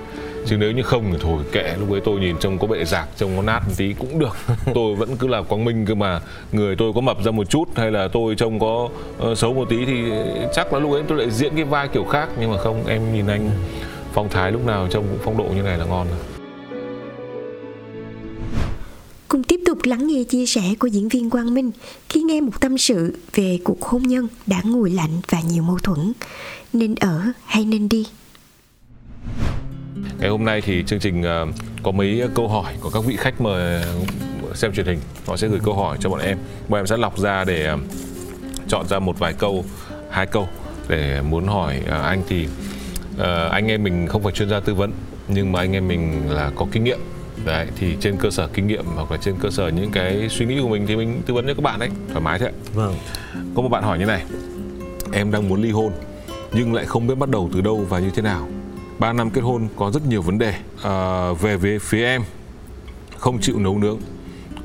[0.45, 3.07] Chứ nếu như không thì thôi kệ lúc ấy tôi nhìn trông có bệ rạc
[3.17, 4.37] trông có nát một tí cũng được.
[4.73, 6.19] Tôi vẫn cứ là quang minh cơ mà.
[6.51, 8.89] Người tôi có mập ra một chút hay là tôi trông có
[9.31, 10.11] uh, xấu một tí thì
[10.53, 12.29] chắc là lúc ấy tôi lại diễn cái vai kiểu khác.
[12.39, 13.49] Nhưng mà không em nhìn anh
[14.13, 16.37] phong thái lúc nào trông cũng phong độ như này là ngon rồi.
[19.27, 19.56] Cùng tiếp
[19.87, 21.71] lắng nghe chia sẻ của diễn viên Quang Minh
[22.09, 25.77] khi nghe một tâm sự về cuộc hôn nhân đã nguội lạnh và nhiều mâu
[25.79, 26.13] thuẫn.
[26.73, 28.07] Nên ở hay nên đi?
[30.19, 31.47] Ngày hôm nay thì chương trình ờ,
[31.83, 34.99] có mấy câu hỏi của các vị khách mời ờ, xem truyền hình.
[35.25, 36.37] Họ sẽ gửi câu hỏi cho bọn em.
[36.69, 37.77] Bọn em sẽ lọc ra để ờ,
[38.67, 39.65] chọn ra một vài câu,
[40.09, 40.47] hai câu
[40.87, 42.47] để muốn hỏi anh thì
[43.51, 44.91] anh em mình không phải chuyên gia tư vấn
[45.27, 46.99] nhưng mà anh em mình là có kinh nghiệm
[47.45, 50.45] đấy thì trên cơ sở kinh nghiệm hoặc là trên cơ sở những cái suy
[50.45, 52.95] nghĩ của mình thì mình tư vấn cho các bạn đấy thoải mái thế vâng.
[53.55, 54.23] Có một bạn hỏi như này
[55.11, 55.91] em đang muốn ly hôn
[56.53, 58.47] nhưng lại không biết bắt đầu từ đâu và như thế nào?
[58.99, 62.21] Ba năm kết hôn có rất nhiều vấn đề à, về về phía em
[63.17, 63.99] không chịu nấu nướng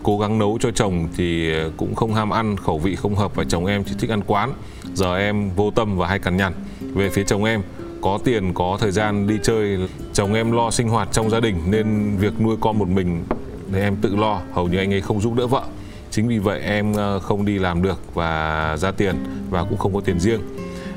[0.02, 3.44] cố gắng nấu cho chồng thì cũng không ham ăn khẩu vị không hợp và
[3.48, 4.52] chồng em thì thích ăn quán
[4.94, 6.52] giờ em vô tâm và hay cằn nhằn.
[6.80, 7.62] Về phía chồng em
[8.02, 9.78] có tiền có thời gian đi chơi.
[10.12, 13.24] Chồng em lo sinh hoạt trong gia đình nên việc nuôi con một mình
[13.72, 14.40] để em tự lo.
[14.52, 15.62] Hầu như anh ấy không giúp đỡ vợ.
[16.10, 19.14] Chính vì vậy em ờ, không đi làm được và ra tiền
[19.50, 20.40] và cũng không có tiền riêng.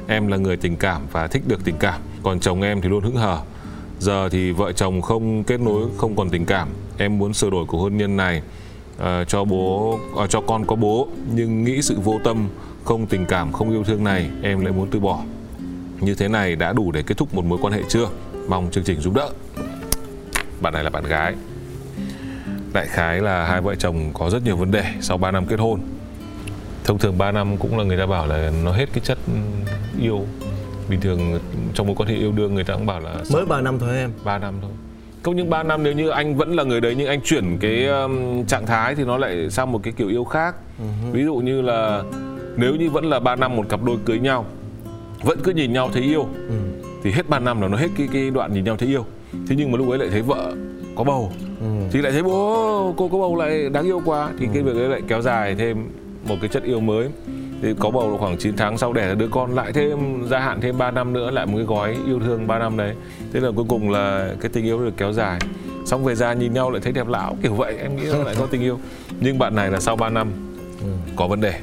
[0.08, 2.02] Em là người tình cảm và thích được tình cảm.
[2.24, 3.38] Còn chồng em thì luôn hững hờ.
[4.00, 6.68] Giờ thì vợ chồng không kết nối không còn tình cảm.
[6.98, 8.42] Em muốn sửa đổi của hôn nhân này
[8.98, 11.08] uh, cho bố uh, cho con có bố.
[11.34, 12.48] Nhưng nghĩ sự vô tâm
[12.84, 15.24] không tình cảm không yêu thương này em lại muốn từ bỏ
[16.06, 18.06] như thế này đã đủ để kết thúc một mối quan hệ chưa?
[18.48, 19.30] Mong chương trình giúp đỡ.
[20.62, 21.34] Bạn này là bạn gái.
[22.74, 25.60] Đại khái là hai vợ chồng có rất nhiều vấn đề sau 3 năm kết
[25.60, 25.80] hôn.
[26.84, 29.18] Thông thường 3 năm cũng là người ta bảo là nó hết cái chất
[30.02, 30.26] yêu.
[30.90, 31.40] Bình thường
[31.74, 33.98] trong mối quan hệ yêu đương người ta cũng bảo là mới 3 năm thôi
[33.98, 34.12] em.
[34.24, 34.72] 3 năm thôi.
[35.24, 37.88] Không những 3 năm nếu như anh vẫn là người đấy nhưng anh chuyển cái
[37.88, 40.56] um, trạng thái thì nó lại sang một cái kiểu yêu khác.
[40.80, 41.12] Uh-huh.
[41.12, 42.04] ví dụ như là
[42.56, 44.46] nếu như vẫn là 3 năm một cặp đôi cưới nhau
[45.24, 46.28] vẫn cứ nhìn nhau thấy yêu.
[46.48, 46.56] Ừ.
[47.04, 49.06] thì hết 3 năm là nó hết cái cái đoạn nhìn nhau thấy yêu.
[49.48, 50.54] Thế nhưng mà lúc ấy lại thấy vợ
[50.96, 51.32] có bầu.
[51.60, 51.66] Ừ.
[51.92, 54.30] thì lại thấy bố cô có bầu lại đáng yêu quá.
[54.40, 54.52] Thì ừ.
[54.54, 55.90] cái việc ấy lại kéo dài thêm
[56.28, 57.10] một cái chất yêu mới.
[57.62, 60.78] Thì có bầu khoảng 9 tháng sau đẻ đứa con lại thêm gia hạn thêm
[60.78, 62.96] 3 năm nữa lại một cái gói yêu thương 3 năm đấy.
[63.34, 65.40] Thế là cuối cùng là cái tình yêu được kéo dài.
[65.86, 68.36] Xong về ra nhìn nhau lại thấy đẹp lão kiểu vậy em nghĩ là lại
[68.40, 68.80] có tình yêu.
[69.20, 70.32] Nhưng bạn này là sau 3 năm
[70.82, 70.88] ừ.
[71.16, 71.60] có vấn đề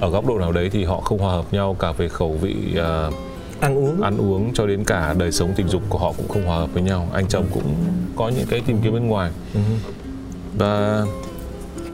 [0.00, 2.56] ở góc độ nào đấy thì họ không hòa hợp nhau cả về khẩu vị
[2.72, 3.14] uh,
[3.60, 4.02] ăn uống.
[4.02, 6.72] ăn uống cho đến cả đời sống tình dục của họ cũng không hòa hợp
[6.72, 7.08] với nhau.
[7.12, 7.74] Anh chồng cũng
[8.16, 9.30] có những cái tìm kiếm bên ngoài.
[9.58, 9.60] Uh
[10.58, 11.04] và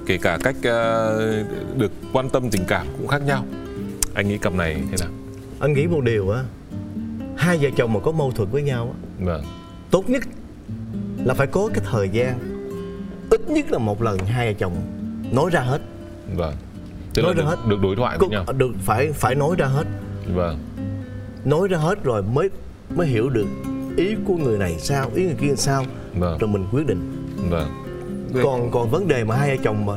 [0.06, 0.66] kể cả cách uh,
[1.76, 3.44] được quan tâm tình cảm cũng khác nhau.
[4.14, 5.10] Anh nghĩ cặp này thế nào?
[5.60, 6.44] Anh nghĩ một điều á
[7.36, 9.44] hai vợ chồng mà có mâu thuẫn với nhau á vâng.
[9.90, 10.22] tốt nhất
[11.24, 12.38] là phải có cái thời gian
[13.30, 14.72] ít nhất là một lần hai vợ chồng
[15.32, 15.80] nói ra hết.
[16.36, 16.54] Vâng
[17.14, 17.57] Tức nói ra hết.
[17.68, 18.44] được đối thoại với nhau.
[18.57, 19.87] được phải phải nói ra hết.
[20.35, 20.59] Vâng.
[21.44, 22.51] Nói ra hết rồi mới
[22.94, 23.46] mới hiểu được
[23.96, 25.85] ý của người này sao ý người kia sao.
[26.14, 26.38] Vâng.
[26.38, 27.12] rồi mình quyết định.
[27.51, 27.68] Vâng.
[28.42, 29.94] Còn còn vấn đề mà hai vợ chồng mà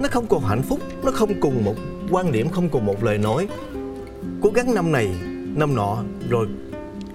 [0.00, 1.74] nó không còn hạnh phúc nó không cùng một
[2.10, 3.48] quan điểm không cùng một lời nói.
[4.42, 5.14] Cố gắng năm này
[5.56, 5.98] năm nọ
[6.28, 6.46] rồi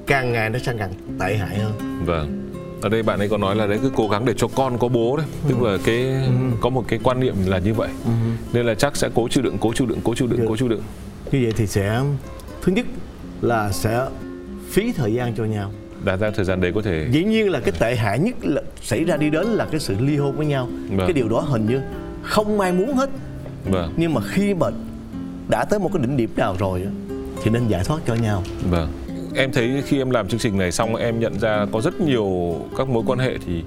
[0.07, 1.73] càng ngày nó sang càng tệ hại hơn.
[2.05, 2.46] Vâng
[2.81, 4.87] ở đây bạn ấy có nói là đấy cứ cố gắng để cho con có
[4.87, 5.49] bố đấy ừ.
[5.49, 6.31] tức là cái ừ.
[6.61, 8.11] có một cái quan niệm là như vậy ừ.
[8.53, 10.67] nên là chắc sẽ cố chịu đựng cố chịu đựng cố chịu đựng cố chịu
[10.67, 10.81] đựng
[11.31, 12.01] như vậy thì sẽ
[12.61, 12.85] thứ nhất
[13.41, 14.05] là sẽ
[14.69, 15.71] phí thời gian cho nhau
[16.03, 18.61] đạt ra thời gian đấy có thể dĩ nhiên là cái tệ hại nhất là
[18.81, 21.07] xảy ra đi đến là cái sự ly hôn với nhau vâng.
[21.07, 21.81] cái điều đó hình như
[22.23, 23.09] không ai muốn hết
[23.65, 23.93] vâng.
[23.97, 24.67] nhưng mà khi mà
[25.49, 26.83] đã tới một cái đỉnh điểm nào rồi
[27.43, 28.91] thì nên giải thoát cho nhau vâng
[29.37, 32.55] em thấy khi em làm chương trình này xong em nhận ra có rất nhiều
[32.77, 33.63] các mối quan hệ thì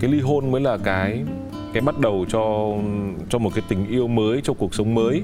[0.00, 1.24] cái ly hôn mới là cái
[1.72, 2.74] cái bắt đầu cho
[3.28, 5.22] cho một cái tình yêu mới cho cuộc sống mới.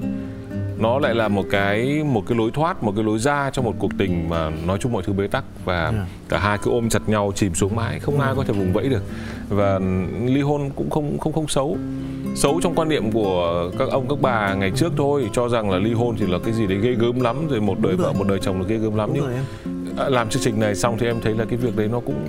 [0.79, 3.73] Nó lại là một cái một cái lối thoát một cái lối ra cho một
[3.79, 5.93] cuộc tình mà nói chung mọi thứ bế tắc và yeah.
[5.93, 6.05] Dạ.
[6.29, 7.99] cả hai cứ ôm chặt nhau chìm xuống mãi.
[7.99, 9.03] Không ai có thể vùng vẫy được.
[9.49, 9.79] Và
[10.25, 11.77] ly hôn cũng không không không xấu.
[12.35, 15.77] Xấu trong quan niệm của các ông các bà ngày trước thôi cho rằng là
[15.77, 18.27] ly hôn thì là cái gì đấy ghê gớm lắm rồi một đời vợ một
[18.27, 19.43] đời chồng là ghê gớm lắm nhưng À,
[19.95, 22.27] làm chương trình này xong thì em thấy là cái việc đấy nó cũng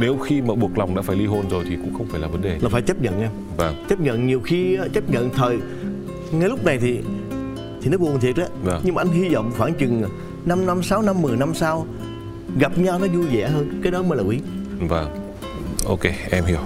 [0.00, 2.28] nếu khi mà buộc lòng đã phải ly hôn rồi thì cũng không phải là
[2.28, 2.58] vấn đề.
[2.62, 3.84] Là phải chấp nhận em vâng.
[3.88, 5.58] Chấp nhận nhiều khi chấp nhận thời
[6.32, 6.98] ngay lúc này thì
[7.82, 8.82] thì nó buồn thiệt đó vâng.
[8.84, 10.02] nhưng mà anh hy vọng khoảng chừng
[10.44, 11.86] 5 năm 6 năm 10 năm sau
[12.58, 13.80] gặp nhau nó vui vẻ hơn.
[13.82, 14.38] Cái đó mới là quý.
[14.88, 15.08] Vâng.
[15.86, 16.60] Ok em hiểu.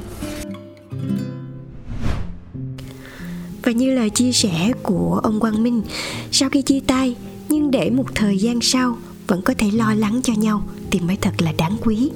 [3.62, 5.82] Và như lời chia sẻ của ông Quang Minh
[6.30, 7.16] sau khi chia tay
[7.48, 11.16] nhưng để một thời gian sau vẫn có thể lo lắng cho nhau thì mới
[11.16, 12.10] thật là đáng quý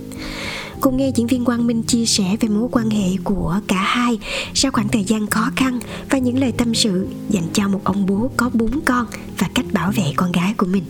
[0.81, 4.19] cùng nghe diễn viên Quang Minh chia sẻ về mối quan hệ của cả hai
[4.55, 5.79] sau khoảng thời gian khó khăn
[6.11, 9.07] và những lời tâm sự dành cho một ông bố có bốn con
[9.39, 10.85] và cách bảo vệ con gái của mình.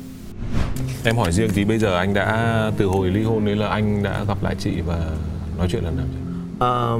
[1.04, 4.02] Em hỏi riêng thì bây giờ anh đã từ hồi ly hôn đấy là anh
[4.02, 5.10] đã gặp lại chị và
[5.58, 6.98] nói chuyện lần nào chưa?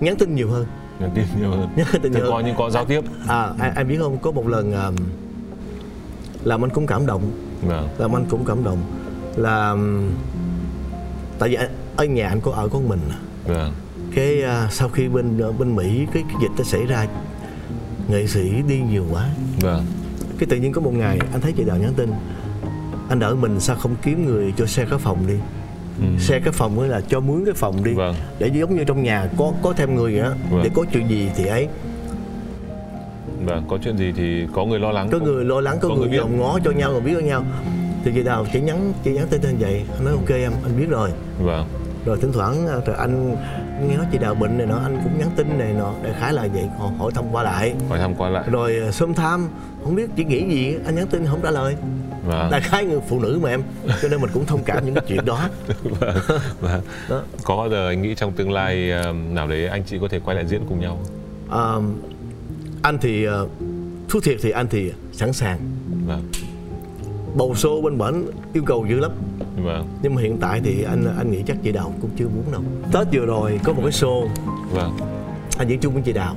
[0.00, 0.66] Nhắn tin nhiều hơn
[1.00, 1.68] Nhắn tin nhiều hơn.
[1.76, 3.00] nhắn tin nhiều có hơn những có giao tiếp.
[3.28, 4.96] à anh biết không có một lần um,
[6.44, 7.22] làm anh cũng cảm động
[7.62, 7.88] Vâng.
[7.98, 8.78] làm anh cũng cảm động
[9.36, 9.76] là
[11.38, 11.56] tại vì
[11.96, 13.00] ở nhà anh có ở con mình.
[13.46, 13.72] Vâng.
[14.14, 17.06] cái à, sau khi bên ờ, bên Mỹ cái, cái dịch nó xảy ra
[18.08, 19.28] nghệ sĩ đi nhiều quá
[19.60, 19.84] Vâng.
[20.38, 22.10] cái tự nhiên có một ngày anh thấy chị Đào nhắn tin
[23.08, 25.34] anh đợi mình sao không kiếm người cho xe cái phòng đi
[26.18, 27.96] xe cái phòng ấy là cho mướn cái phòng đi Ừ.
[27.96, 28.14] Vâng.
[28.38, 30.62] để giống như trong nhà có có thêm người đó Vâng.
[30.62, 31.68] để có chuyện gì thì ấy
[33.46, 35.08] Vâng, có chuyện gì thì có người lo lắng.
[35.12, 37.20] có người lo lắng có, có người, người dòm ngó cho nhau người biết cho
[37.26, 37.44] nhau
[38.04, 40.78] thì chị Đào chỉ nhắn chị nhắn tin như vậy anh nói ok em anh
[40.80, 41.10] biết rồi
[41.42, 41.66] Vâng.
[42.04, 43.36] rồi thỉnh thoảng à, rồi anh
[43.88, 46.32] nghe nói chị Đào bệnh này nọ anh cũng nhắn tin này nọ đại khái
[46.32, 48.44] là vậy hỏi, hỏi thăm qua lại Hỏi thăm qua lại.
[48.50, 49.48] rồi à, xôm tham
[49.84, 51.76] không biết chị nghĩ gì anh nhắn tin không trả lời
[52.26, 52.50] Vâng.
[52.50, 53.62] đại khái người phụ nữ mà em
[54.02, 55.48] cho nên mình cũng thông cảm những cái chuyện đó
[56.00, 56.16] Vâng.
[56.60, 56.80] Vâng.
[57.10, 57.22] Đó.
[57.44, 60.20] Có bao giờ anh nghĩ trong tương lai ờ, nào đấy anh chị có thể
[60.24, 60.98] quay lại diễn cùng nhau?
[61.50, 61.74] à,
[62.82, 63.38] anh thì à,
[64.08, 65.58] thú thiệt thì anh thì sẵn sàng
[66.06, 66.22] Vâng.
[67.34, 69.10] bầu xô bên bển yêu cầu dữ lắm
[69.56, 69.88] Vâng.
[70.02, 72.62] nhưng mà hiện tại thì anh anh nghĩ chắc chị Đào cũng chưa muốn đâu
[72.92, 74.28] Tết vừa rồi có một cái show
[74.70, 74.96] Vâng.
[75.58, 76.36] anh diễn chung với chị Đào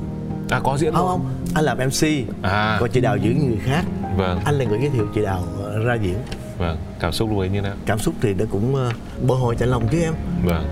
[0.49, 1.09] À có diễn không luôn.
[1.09, 1.25] không
[1.55, 2.07] anh làm MC
[2.41, 2.77] À.
[2.79, 3.85] còn chị Đào diễn người khác
[4.17, 4.39] Vâng.
[4.45, 6.15] anh là người giới thiệu chị Đào ờ, ra diễn
[6.57, 6.77] Vâng.
[6.99, 7.75] Cảm xúc lúc ấy như nào?
[7.85, 8.93] cảm xúc thì nó cũng uh,
[9.27, 10.13] bồi hồi chạy lòng chứ em
[10.45, 10.65] Vâng.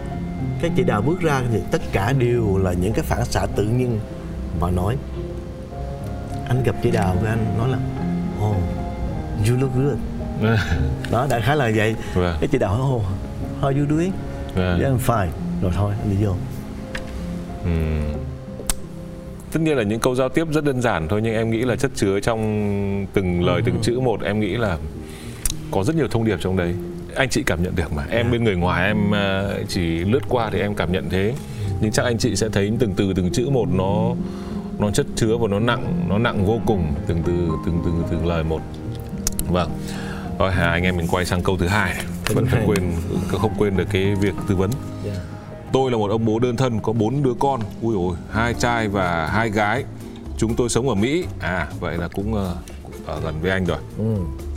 [0.61, 3.63] cái chị Đào bước ra thì tất cả đều là những cái phản xạ tự
[3.63, 3.99] nhiên
[4.59, 4.97] và nói
[6.47, 7.77] anh gặp chị Đào với anh nói là
[8.49, 8.57] oh
[9.49, 9.97] you look good
[11.11, 12.37] đó đại khái là vậy Vâng.
[12.39, 13.01] cái chị Đào nói oh
[13.61, 14.11] how you doing
[14.55, 14.79] Vâng.
[14.81, 15.27] yeah, I'm fine
[15.61, 16.33] rồi thôi anh đi vô
[17.65, 18.03] Ừm.
[19.51, 21.75] Tất nhiên là những câu giao tiếp rất đơn giản thôi nhưng em nghĩ là
[21.75, 24.77] chất chứa trong từng lời từng chữ một em nghĩ là
[25.71, 26.75] có rất nhiều thông điệp trong đấy.
[27.15, 28.05] Anh chị cảm nhận được mà.
[28.09, 31.33] Em bên người ngoài em ờ, chỉ lướt qua thì em cảm nhận thế.
[31.81, 34.11] Nhưng chắc anh chị sẽ thấy từng từ từng chữ một nó
[34.79, 37.33] nó chất chứa và nó nặng, nó nặng vô cùng từng từ
[37.65, 38.61] từng từng từng lời một.
[39.49, 39.71] Vâng.
[40.39, 41.95] Rồi hà anh em mình quay sang câu thứ hai.
[42.27, 42.91] Vẫn không quên
[43.27, 44.71] không quên được cái việc tư vấn.
[45.73, 47.61] Tôi là một ông bố đơn thân có bốn đứa con.
[47.81, 49.83] Ui ôi, hai trai và hai gái.
[50.37, 51.25] Chúng tôi sống ở Mỹ.
[51.39, 52.55] À, vậy là cũng ờ,
[53.05, 53.77] ở gần với anh rồi.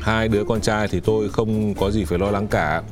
[0.01, 2.83] Hai đứa con trai thì tôi không có gì phải lo lắng cả.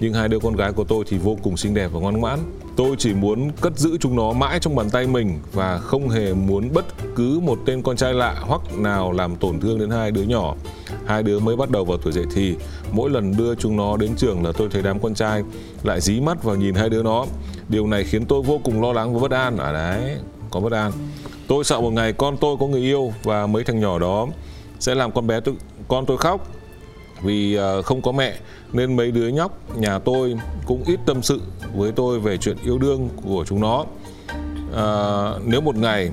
[0.00, 2.38] Nhưng hai đứa con gái của tôi thì vô cùng xinh đẹp và ngoan ngoãn.
[2.76, 6.32] Tôi chỉ muốn cất giữ chúng nó mãi trong bàn tay mình và không hề
[6.34, 10.10] muốn bất cứ một tên con trai lạ hoặc nào làm tổn thương đến hai
[10.10, 10.54] đứa nhỏ.
[11.06, 12.56] Hai đứa mới bắt đầu vào tuổi dậy thì,
[12.92, 15.42] mỗi lần đưa chúng nó đến trường là tôi thấy đám con trai
[15.82, 17.26] lại dí mắt vào nhìn hai đứa nó.
[17.68, 19.58] Điều này khiến tôi vô cùng lo lắng và bất an.
[19.58, 20.16] À đấy,
[20.50, 20.92] có bất an.
[21.48, 24.26] Tôi sợ một ngày con tôi có người yêu và mấy thằng nhỏ đó
[24.78, 25.54] sẽ làm con bé tôi,
[25.88, 26.48] con tôi khóc
[27.22, 28.34] vì ờ, không có mẹ
[28.74, 31.40] nên mấy đứa nhóc nhà tôi cũng ít tâm sự
[31.74, 33.84] với tôi về chuyện yêu đương của chúng nó.
[34.76, 34.86] à,
[35.44, 36.10] nếu một ngày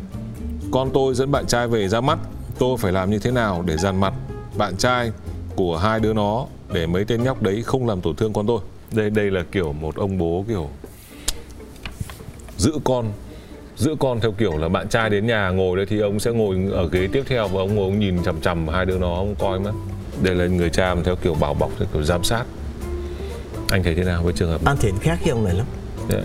[0.72, 2.20] con tôi dẫn bạn trai về ra mắt,
[2.60, 4.14] tôi phải làm như thế nào để dàn mặt
[4.58, 5.12] bạn trai
[5.56, 8.60] của hai đứa nó để mấy tên nhóc đấy không làm tổn thương con tôi.
[8.92, 10.70] Đây đây là kiểu một ông bố kiểu
[12.58, 13.12] giữ con
[13.76, 16.58] giữ con theo kiểu là bạn trai đến nhà ngồi đây thì ông sẽ ngồi
[16.72, 19.36] ở ghế tiếp theo và ông ngồi ông nhìn chằm chằm hai đứa nó ông
[19.40, 19.72] coi mất
[20.24, 22.44] đây là người cha mà theo kiểu bảo bọc theo kiểu giám sát.
[23.70, 25.66] Anh thấy thế nào với trường hợp anh thiện khác với ông này lắm.
[26.10, 26.22] Dạ.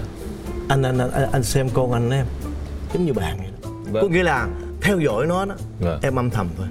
[0.69, 2.27] anh anh anh, anh xem con anh em
[2.95, 3.69] giống như bạn vậy đó.
[3.93, 4.03] Vâng.
[4.03, 4.49] có nghĩa là
[4.81, 5.99] theo dõi nó đó Vâng.
[6.03, 6.67] em âm thầm thôi.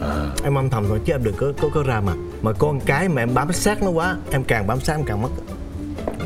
[0.00, 2.16] À, em âm thầm thôi chứ em đừng có có, có ra mặt.
[2.42, 5.22] Mà con cái mà em bám sát nó quá em càng bám sát em càng
[5.22, 5.28] mất.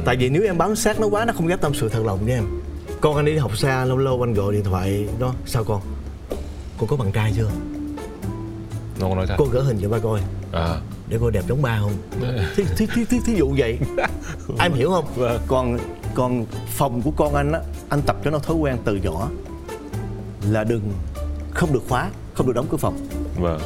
[0.04, 2.18] Tại vì nếu em bám sát nó quá nó không dám tâm sự thật lòng
[2.24, 2.44] với em.
[3.00, 5.80] Con anh đi học xa lâu lâu anh gọi điện thoại đó sao con?
[6.78, 7.48] Con có bạn trai chưa
[9.00, 9.34] nó có nói thật?
[9.38, 10.20] Con gỡ hình cho ba coi.
[10.52, 10.80] À.
[11.08, 11.92] Để coi đẹp giống ba không?
[12.56, 13.78] Thí, thí, thí, thí, thí dụ vậy.
[14.58, 15.04] Em hiểu không?
[15.16, 15.40] Vâng.
[15.46, 15.78] còn
[16.14, 19.28] còn phòng của con anh á anh tập cho nó thói quen từ nhỏ.
[20.50, 20.92] Là đừng
[21.50, 23.08] không được khóa không được đóng cửa phòng.
[23.40, 23.60] Vâng.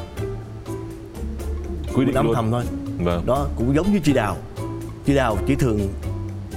[1.95, 2.35] Quy định âm luôn.
[2.35, 2.65] thầm thôi.
[2.99, 3.27] Vâng.
[3.27, 4.37] Đó cũng giống như chị đào.
[5.07, 5.81] Chị đào chỉ thường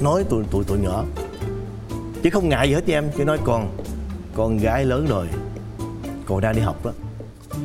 [0.01, 1.03] nói tụi tụi tụi nhỏ.
[2.23, 3.77] Chứ không ngại gì hết nha em chỉ nói con
[4.35, 5.27] con gái lớn rồi
[6.25, 6.91] còn đang đi học đó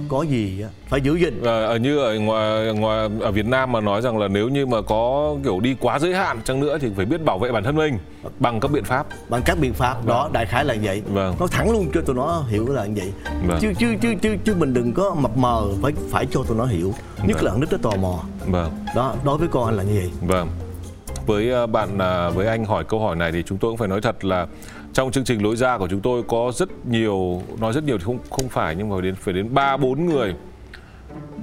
[0.09, 1.43] có gì phải giữ gìn.
[1.43, 4.83] Ở như ở ngoài ngoài ở Việt Nam mà nói rằng là nếu như mà
[4.83, 7.77] có kiểu đi quá giới hạn chăng nữa thì phải biết bảo vệ bản thân
[7.77, 7.99] mình
[8.39, 9.07] bằng các biện pháp.
[9.29, 11.03] Bằng các biện pháp đó đại khái là vậy.
[11.07, 11.35] Vâng.
[11.41, 13.13] nó thẳng luôn cho tụi nó hiểu là như vậy.
[13.47, 13.59] Vâng.
[13.61, 16.65] chứ chứ chứ chứ chứ mình đừng có mập mờ phải phải cho tụi nó
[16.65, 16.95] hiểu.
[17.25, 17.45] Nhất Vâng.
[17.45, 18.19] là nít nó tò mò.
[18.47, 18.71] Vâng.
[18.97, 20.11] Đó đối với con anh là như vậy.
[20.21, 20.49] Vâng.
[21.27, 23.89] Với ờ, bạn ờ, với anh hỏi câu hỏi này thì chúng tôi cũng phải
[23.89, 24.47] nói thật là
[24.93, 28.05] trong chương trình lối ra của chúng tôi có rất nhiều nói rất nhiều thì
[28.05, 30.35] không không phải nhưng mà phải đến phải đến ba bốn người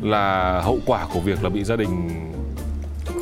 [0.01, 2.09] là hậu quả của việc là bị gia đình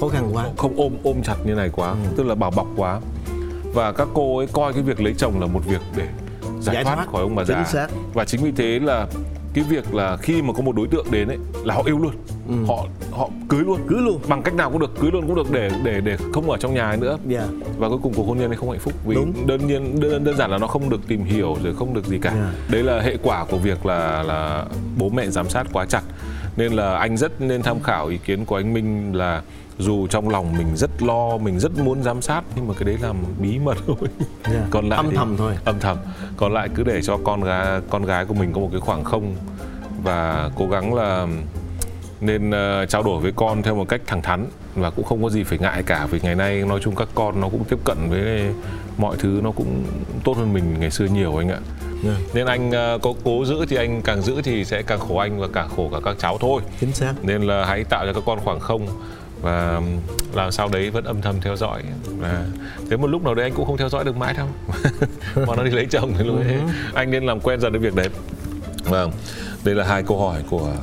[0.02, 1.96] khó khăn quá không ôm ôm chặt như này quá Ừ.
[2.18, 3.00] tức là bảo bọc quá
[3.74, 6.08] và các cô ấy coi cái việc lấy chồng là một việc để
[6.62, 7.08] giải, Giải thoát, thoát.
[7.12, 7.88] khỏi ông bà Chính già xác.
[8.14, 9.08] và chính vì thế là
[9.56, 12.14] cái việc là khi mà có một đối tượng đến ấy là họ yêu luôn.
[12.68, 13.78] Họ họ cưới luôn.
[13.78, 13.84] Ừ.
[13.88, 14.20] cưới luôn.
[14.28, 16.74] Bằng cách nào cũng được cưới luôn cũng được để để để không ở trong
[16.74, 17.18] nhà ấy nữa.
[17.28, 17.48] Dạ.
[17.78, 18.94] Và cuối cùng cuộc hôn nhân ấy không hạnh phúc.
[19.06, 19.48] Vì Đúng.
[19.48, 22.18] đơn nhiên đơn, đơn giản là nó không được tìm hiểu rồi không được gì
[22.22, 22.30] cả.
[22.32, 22.54] Yeah.
[22.72, 24.66] đấy là hệ quả của việc là là
[24.98, 26.04] bố mẹ giám sát quá chặt.
[26.58, 29.42] Nên là anh rất nên tham khảo ý kiến của anh Minh là
[29.80, 32.98] dù trong lòng mình rất lo mình rất muốn giám sát nhưng mà cái đấy
[33.02, 33.96] là bí mật thôi
[34.52, 34.64] Yeah.
[34.70, 35.58] còn lại Âm thì- thầm thôi.
[35.66, 35.98] âm thầm
[36.38, 39.04] còn lại cứ để cho con gái con gái của mình có một cái khoảng
[39.04, 39.36] không
[40.04, 41.28] và cố gắng là
[42.22, 44.46] nên ờ, trao đổi với con theo một cách thẳng thắn
[44.76, 47.42] và cũng không có gì phải ngại cả vì ngày nay nói chung các con
[47.42, 48.54] nó cũng tiếp cận với
[48.98, 49.84] mọi thứ nó cũng
[50.24, 51.60] tốt hơn mình ngày xưa nhiều anh ạ
[52.04, 52.18] Yeah.
[52.34, 55.40] nên anh ờ, có cố giữ thì anh càng giữ thì sẽ càng khổ anh
[55.40, 58.24] và càng khổ cả các cháu thôi chính xác nên là hãy tạo cho các
[58.26, 58.88] con khoảng không
[59.42, 59.82] và
[60.34, 61.84] làm sao đấy vẫn âm thầm theo dõi.
[62.20, 62.46] Và
[62.90, 64.48] đến một lúc nào đấy anh cũng không theo dõi được mãi đâu.
[65.48, 66.60] Mà nó đi lấy chồng thì lúc ấy
[66.94, 68.10] anh nên làm quen dần với việc đấy.
[68.84, 69.12] Vâng
[69.64, 70.74] đây là hai câu hỏi của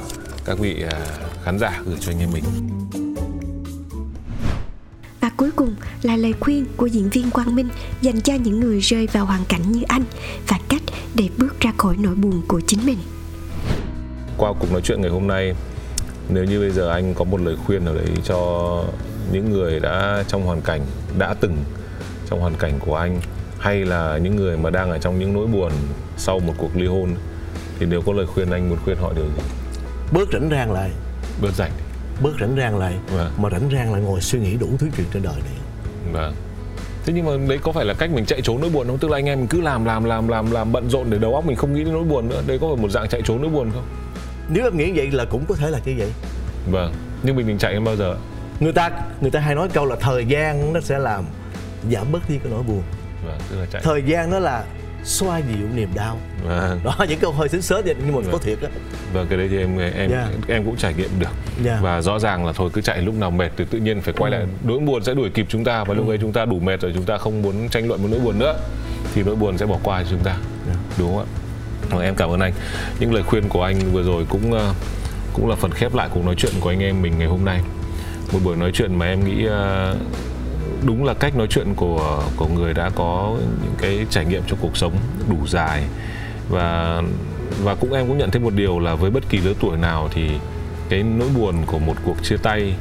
[0.44, 1.00] các vị à,
[1.44, 2.44] khán giả gửi cho anh em mình.
[5.20, 7.68] Và cuối cùng là lời khuyên của diễn viên Quang Minh
[8.00, 10.04] dành cho những người rơi vào hoàn cảnh như anh
[10.48, 10.82] và cách
[11.14, 12.98] để bước ra khỏi nỗi buồn của chính mình.
[14.38, 15.54] qua cuộc nói chuyện ngày hôm nay
[16.34, 18.38] nếu như bây giờ anh có một lời khuyên nào đấy cho
[19.32, 20.80] những người đã trong hoàn cảnh
[21.18, 21.56] đã từng
[22.30, 23.20] trong hoàn cảnh của anh
[23.58, 25.72] hay là những người mà đang ở trong những nỗi buồn
[26.16, 27.14] sau một cuộc ly hôn
[27.78, 29.42] thì nếu có lời khuyên anh muốn khuyên họ điều gì?
[30.12, 30.90] Bớt rảnh rang lại.
[31.42, 31.70] Bớt rảnh.
[32.22, 33.30] Bớt rảnh rang lại Vâng.
[33.36, 35.54] mà rảnh rang lại ngồi suy nghĩ đủ thứ chuyện trên đời này.
[36.12, 36.34] Vâng.
[37.06, 38.98] Thế nhưng mà đấy có phải là cách mình chạy trốn nỗi buồn không?
[38.98, 41.34] Tức là anh em mình cứ làm làm làm làm làm bận rộn để đầu
[41.34, 42.42] óc mình không nghĩ đến nỗi buồn nữa.
[42.46, 43.84] Đấy có phải một dạng chạy trốn nỗi buồn không
[44.48, 46.12] nếu em nghĩ vậy là cũng có thể là như vậy.
[46.70, 48.16] Vâng nhưng mình mình chạy đến bao giờ.
[48.60, 48.90] Người ta
[49.20, 51.24] người ta hay nói câu là thời gian nó sẽ làm
[51.90, 52.82] giảm bớt đi cái nỗi buồn.
[53.26, 53.82] Vâng tức là chạy.
[53.84, 54.64] Thời gian nó là
[55.04, 56.18] xoa dịu niềm đau.
[56.44, 56.80] Vâng.
[56.84, 58.68] Đó những câu hơi xính xớt vậy nhưng mà có thiệt á.
[59.12, 60.28] Vâng, cái đấy thì em em Yeah.
[60.48, 61.30] em cũng trải nghiệm được.
[61.64, 61.82] Yeah.
[61.82, 64.32] Và rõ ràng là thôi cứ chạy lúc nào mệt thì tự nhiên phải quay
[64.32, 64.46] lại.
[64.64, 66.92] Nỗi buồn sẽ đuổi kịp chúng ta và lúc ấy chúng ta đủ mệt rồi
[66.94, 68.54] chúng ta không muốn tranh luận một nỗi buồn nữa
[69.14, 70.36] thì nỗi buồn sẽ bỏ qua cho chúng ta.
[70.98, 71.26] Đúng không ạ?
[71.90, 72.52] Vâng, em cảm ơn anh.
[73.00, 74.74] Những lời khuyên của anh vừa rồi cũng ờ,
[75.32, 77.60] cũng là phần khép lại cuộc nói chuyện của anh em mình ngày hôm nay.
[78.32, 79.96] Một buổi nói chuyện mà em nghĩ ờ,
[80.86, 84.58] đúng là cách nói chuyện của của người đã có những cái trải nghiệm trong
[84.62, 84.92] cuộc sống
[85.28, 85.84] đủ dài
[86.48, 87.02] và
[87.62, 90.08] và cũng em cũng nhận thêm một điều là với bất kỳ lứa tuổi nào
[90.14, 90.30] thì
[90.88, 92.74] cái nỗi buồn của một cuộc chia tay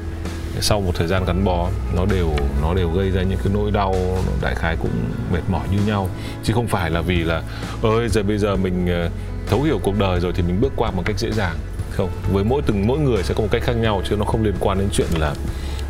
[0.60, 2.30] sau một thời gian gắn bó, nó đều
[2.62, 3.96] nó đều gây ra những cái nỗi đau,
[4.42, 4.92] đại khái cũng
[5.34, 6.10] mệt mỏi như nhau.
[6.44, 7.42] Chứ không phải là vì là
[7.82, 9.10] ơi giờ bây giờ mình ờ,
[9.48, 11.56] thấu hiểu cuộc đời rồi thì mình bước qua một cách dễ dàng.
[11.92, 14.44] Không, với mỗi từng, mỗi người sẽ có một cách khác nhau, chứ nó không
[14.44, 15.34] liên quan đến chuyện là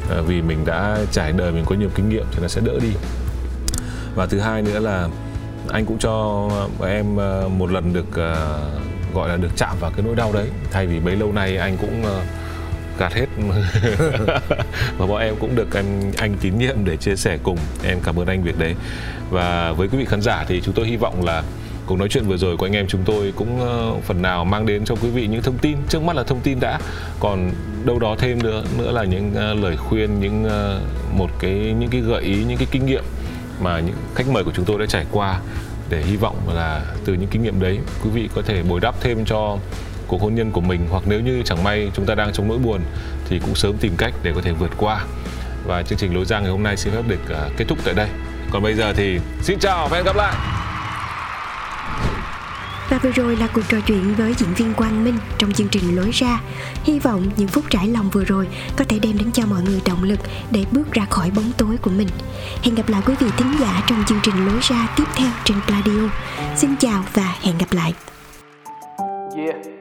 [0.09, 2.80] ờ, vì mình đã trải đời, mình có nhiều kinh nghiệm thì nó sẽ đỡ
[2.82, 2.91] đi.
[4.16, 5.07] Và thứ hai nữa là
[5.70, 6.47] anh cũng cho
[6.88, 8.22] em ờ, một lần được
[9.14, 10.47] gọi là được chạm vào cái nỗi đau đấy.
[10.72, 12.03] Thay vì bấy lâu nay anh cũng
[13.02, 13.26] gạt hết.
[14.97, 17.58] Và bọn em cũng được anh anh tín nhiệm để chia sẻ cùng.
[17.84, 18.76] Em cảm ơn anh việc đấy.
[19.30, 21.43] Và với quý vị khán giả thì chúng tôi hy vọng là
[21.86, 24.66] cuộc nói chuyện vừa rồi của anh em chúng tôi cũng ờ, phần nào mang
[24.66, 25.78] đến cho quý vị những thông tin.
[25.89, 26.80] Trước mắt là thông tin đã.
[27.20, 27.52] Còn
[27.86, 30.82] đâu đó thêm nữa nữa là những ờ, lời khuyên, những ờ,
[31.14, 33.04] một cái, những cái gợi ý, những cái kinh nghiệm
[33.62, 35.39] mà những khách mời của chúng tôi đã trải qua
[35.89, 39.02] để hy vọng là từ những kinh nghiệm đấy, quý vị có thể bồi đắp
[39.02, 39.58] thêm cho
[40.12, 42.57] cuộc hôn nhân của mình hoặc nếu như chẳng may chúng ta đang trong nỗi
[42.57, 42.82] buồn
[43.30, 45.05] thì cũng sớm tìm cách để có thể vượt qua
[45.66, 47.93] và chương trình lối ra ngày hôm nay xin phép được ờ, kết thúc tại
[47.93, 48.09] đây
[48.51, 50.34] còn bây giờ thì xin chào và hẹn gặp lại
[52.89, 55.95] Và vừa rồi là cuộc trò chuyện với diễn viên Quang Minh trong chương trình
[55.95, 56.39] Lối ra.
[56.84, 58.47] Hy vọng những phút trải lòng vừa rồi
[58.78, 60.20] có thể đem đến cho mọi người động lực
[60.51, 62.07] để bước ra khỏi bóng tối của mình.
[62.64, 65.57] Hẹn gặp lại quý vị thính giả trong chương trình Lối ra tiếp theo trên
[65.68, 66.09] Pladio.
[66.55, 67.93] Xin chào và hẹn gặp lại.
[69.38, 69.81] Yeah,